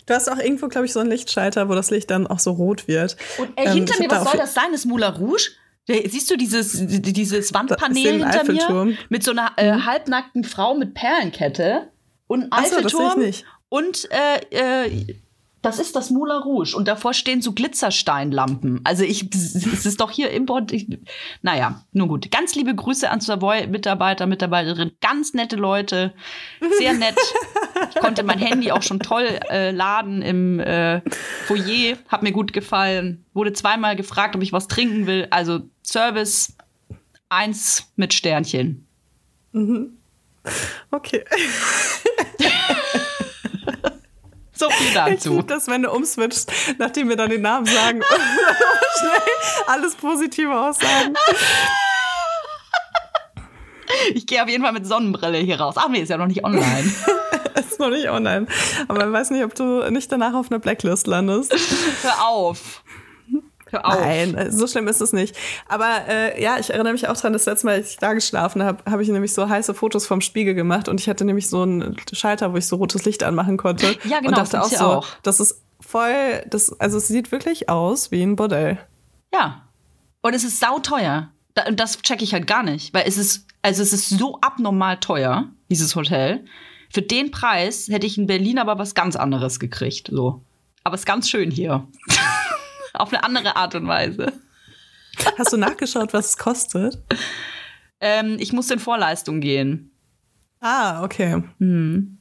[0.06, 2.50] Du hast auch irgendwo, glaube ich, so einen Lichtschalter, wo das Licht dann auch so
[2.50, 3.16] rot wird.
[3.38, 4.72] Und ey, Ähm, hinter ich mir, was soll das sein?
[4.72, 5.50] Das Moulin Rouge?
[5.89, 8.26] Siehst du dieses, dieses Wandpanel hinter mir?
[8.26, 8.99] Eiffelturm.
[9.09, 11.91] Mit so einer äh, halbnackten Frau mit Perlenkette
[12.26, 13.47] und so, Eiffelturm nicht.
[13.70, 15.16] und äh, äh,
[15.61, 18.80] Das ist das Moulin Rouge und davor stehen so Glitzersteinlampen.
[18.84, 20.70] Also ich, es ist doch hier Import.
[20.70, 20.86] Ich,
[21.42, 22.30] naja, nun gut.
[22.30, 26.14] Ganz liebe Grüße an Savoy-Mitarbeiter, Mitarbeiterinnen, ganz nette Leute,
[26.78, 27.16] sehr nett.
[27.90, 31.00] Ich konnte mein Handy auch schon toll äh, laden im äh,
[31.46, 33.24] Foyer, hat mir gut gefallen.
[33.34, 35.26] Wurde zweimal gefragt, ob ich was trinken will.
[35.30, 36.56] Also Service
[37.28, 38.86] eins mit Sternchen.
[39.52, 39.98] Mhm.
[40.90, 41.24] Okay.
[44.59, 45.12] So viel dazu.
[45.12, 48.02] Ich liebe das, wenn du umswitchst, nachdem wir dann den Namen sagen.
[48.98, 51.14] schnell alles Positive aussagen.
[54.14, 55.76] Ich gehe auf jeden Fall mit Sonnenbrille hier raus.
[55.78, 56.92] Ach nee, ist ja noch nicht online.
[57.54, 58.46] ist noch nicht online.
[58.88, 61.54] Aber man weiß nicht, ob du nicht danach auf einer Blacklist landest.
[62.02, 62.82] Hör auf.
[63.70, 64.00] Hör auf.
[64.00, 65.36] Nein, so schlimm ist es nicht.
[65.66, 68.62] Aber äh, ja, ich erinnere mich auch daran, das letzte Mal, als ich da geschlafen
[68.62, 71.62] habe, habe ich nämlich so heiße Fotos vom Spiegel gemacht und ich hatte nämlich so
[71.62, 73.96] einen Schalter, wo ich so rotes Licht anmachen konnte.
[74.04, 74.28] Ja, genau.
[74.28, 75.06] Und dachte auch so, auch.
[75.22, 78.78] das ist voll, das, also es sieht wirklich aus wie ein Bordell.
[79.32, 79.62] Ja.
[80.22, 81.30] Und es ist sauteuer.
[81.66, 84.98] Und das checke ich halt gar nicht, weil es ist, also es ist so abnormal
[84.98, 86.44] teuer, dieses Hotel.
[86.90, 90.42] Für den Preis hätte ich in Berlin aber was ganz anderes gekriegt, so.
[90.84, 91.86] Aber es ist ganz schön hier.
[92.99, 94.32] Auf eine andere Art und Weise.
[95.38, 96.99] Hast du nachgeschaut, was es kostet?
[98.01, 99.90] Ähm, ich muss in Vorleistung gehen.
[100.61, 101.42] Ah, okay.
[101.59, 102.18] Hm.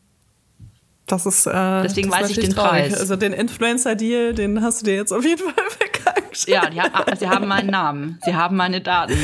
[1.05, 2.89] Das ist äh, deswegen das weiß ich den traurig.
[2.89, 2.99] Preis.
[2.99, 6.47] Also den Influencer-Deal, den hast du dir jetzt auf jeden Fall verkackt.
[6.47, 6.63] Ja,
[6.93, 9.17] haben, sie haben meinen Namen, sie haben meine Daten.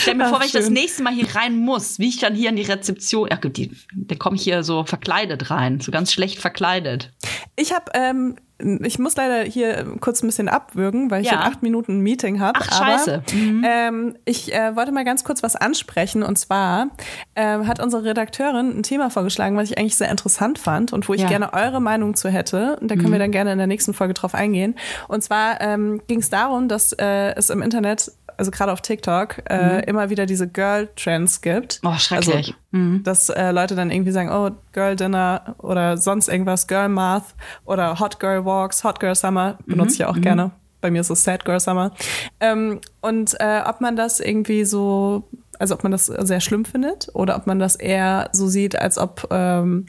[0.00, 2.34] Stell mir Ach, vor, wenn ich das nächste Mal hier rein muss, wie ich dann
[2.34, 3.28] hier in die Rezeption.
[3.30, 7.12] Ja, gut, die, dann komme ich hier so verkleidet rein, so ganz schlecht verkleidet.
[7.56, 8.36] Ich habe, ähm,
[8.82, 11.34] ich muss leider hier kurz ein bisschen abwürgen, weil ich Ja.
[11.34, 12.58] in acht Minuten ein Meeting habe.
[12.62, 13.22] Ach, scheiße.
[13.32, 13.64] Mhm.
[13.66, 16.88] Ähm, ich äh, wollte mal ganz kurz was ansprechen und zwar
[17.36, 21.14] ähm, hat unsere Redakteurin ein Thema vorgeschlagen, was ich eigentlich sehr interessant fand und wo
[21.14, 21.26] ich Ja.
[21.26, 21.30] Mhm.
[21.30, 22.78] gerne eure Meinung zu hätte.
[22.80, 24.74] Und da können wir dann gerne in der nächsten Folge drauf eingehen.
[25.08, 29.42] Und zwar ähm, ging es darum, dass äh, es im Internet also gerade auf TikTok,
[29.50, 31.82] äh, immer wieder diese Girl-Trends gibt.
[31.82, 31.90] Mhm.
[31.90, 32.54] Oh, schrecklich.
[32.72, 37.34] Also, dass äh, Leute dann irgendwie sagen, oh, Girl Dinner oder sonst irgendwas, Girl Math
[37.66, 40.52] oder Hot Girl Walks, Hot Girl Summer, benutze ich ja auch gerne.
[40.80, 41.92] Bei mir ist es Sad Girl Summer.
[42.40, 45.28] Ähm, und äh, ob man das irgendwie so,
[45.58, 48.96] also ob man das sehr schlimm findet oder ob man das eher so sieht, als
[48.96, 49.84] ob ähm,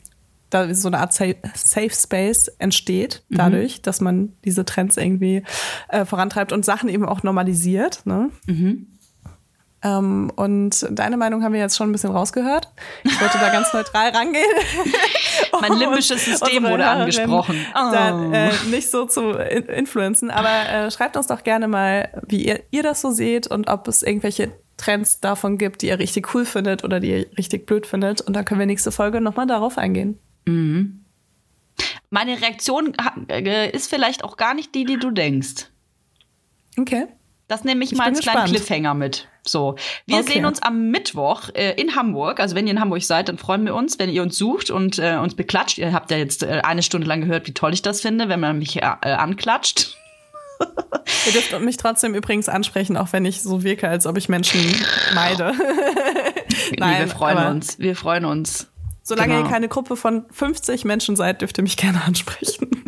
[0.52, 5.44] da so eine Art Safe, Space entsteht, dadurch, dass man diese Trends irgendwie
[5.90, 8.06] äh, vorantreibt und Sachen eben auch normalisiert.
[8.06, 8.30] Ne?
[9.84, 12.72] Ähm, und deine Meinung haben wir jetzt schon ein bisschen rausgehört.
[13.04, 14.44] Ich wollte da ganz neutral rangehen.
[15.62, 17.66] Mein limbisches System wurde angesprochen.
[17.74, 17.92] Oh.
[17.92, 20.30] Dann, äh, nicht so zu in influenzen.
[20.30, 23.88] Aber äh, schreibt uns doch gerne mal, wie ihr, ihr das so seht und ob
[23.88, 27.88] es irgendwelche Trends davon gibt, die ihr richtig cool findet oder die ihr richtig blöd
[27.88, 28.22] findet.
[28.22, 30.20] Und dann können wir nächste Folge nochmal darauf eingehen.
[32.10, 32.94] Meine Reaktion
[33.30, 35.68] äh, ist vielleicht auch gar nicht die, die du denkst.
[36.78, 37.08] Okay.
[37.48, 38.50] Das nehme ich, Ich mal als kleinen gespannt.
[38.66, 39.28] Cliffhanger mit.
[39.44, 39.76] So,
[40.06, 40.34] wir Okay.
[40.34, 42.40] sehen uns am Mittwoch äh, in Hamburg.
[42.40, 45.00] Also wenn ihr in Hamburg seid, dann freuen wir uns, wenn ihr uns sucht und
[45.00, 45.78] äh, uns beklatscht.
[45.78, 48.40] Ihr habt ja jetzt äh, eine Stunde lang gehört, wie toll ich das finde, wenn
[48.40, 49.96] man mich äh, äh, anklatscht.
[51.26, 54.62] Ihr dürft mich trotzdem übrigens ansprechen, auch wenn ich so wirke, als ob ich Menschen
[55.16, 55.54] meide.
[56.72, 57.80] nee, wir freuen uns.
[57.80, 58.71] Wir freuen uns.
[59.04, 59.46] Solange Genau.
[59.46, 62.70] ihr keine Gruppe von 50 Menschen seid, dürft ihr mich gerne ansprechen.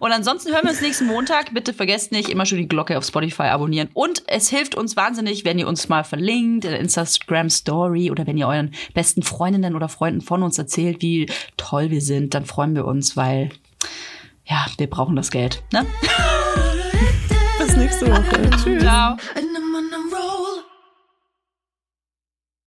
[0.00, 1.52] Und ansonsten hören wir uns nächsten Montag.
[1.54, 3.88] Bitte vergesst nicht, immer schon die Glocke auf Spotify abonnieren.
[3.94, 8.26] Und es hilft uns wahnsinnig, wenn ihr uns mal verlinkt in der Instagram Story oder
[8.26, 12.34] wenn ihr euren besten Freundinnen oder Freunden von uns erzählt, wie toll wir sind.
[12.34, 13.50] Dann freuen wir uns, weil
[14.44, 15.62] ja, wir brauchen das Geld.
[15.72, 15.84] Ne?
[17.58, 18.50] Bis nächste Woche.
[18.62, 18.82] Tschüss.
[18.82, 19.16] Ciao.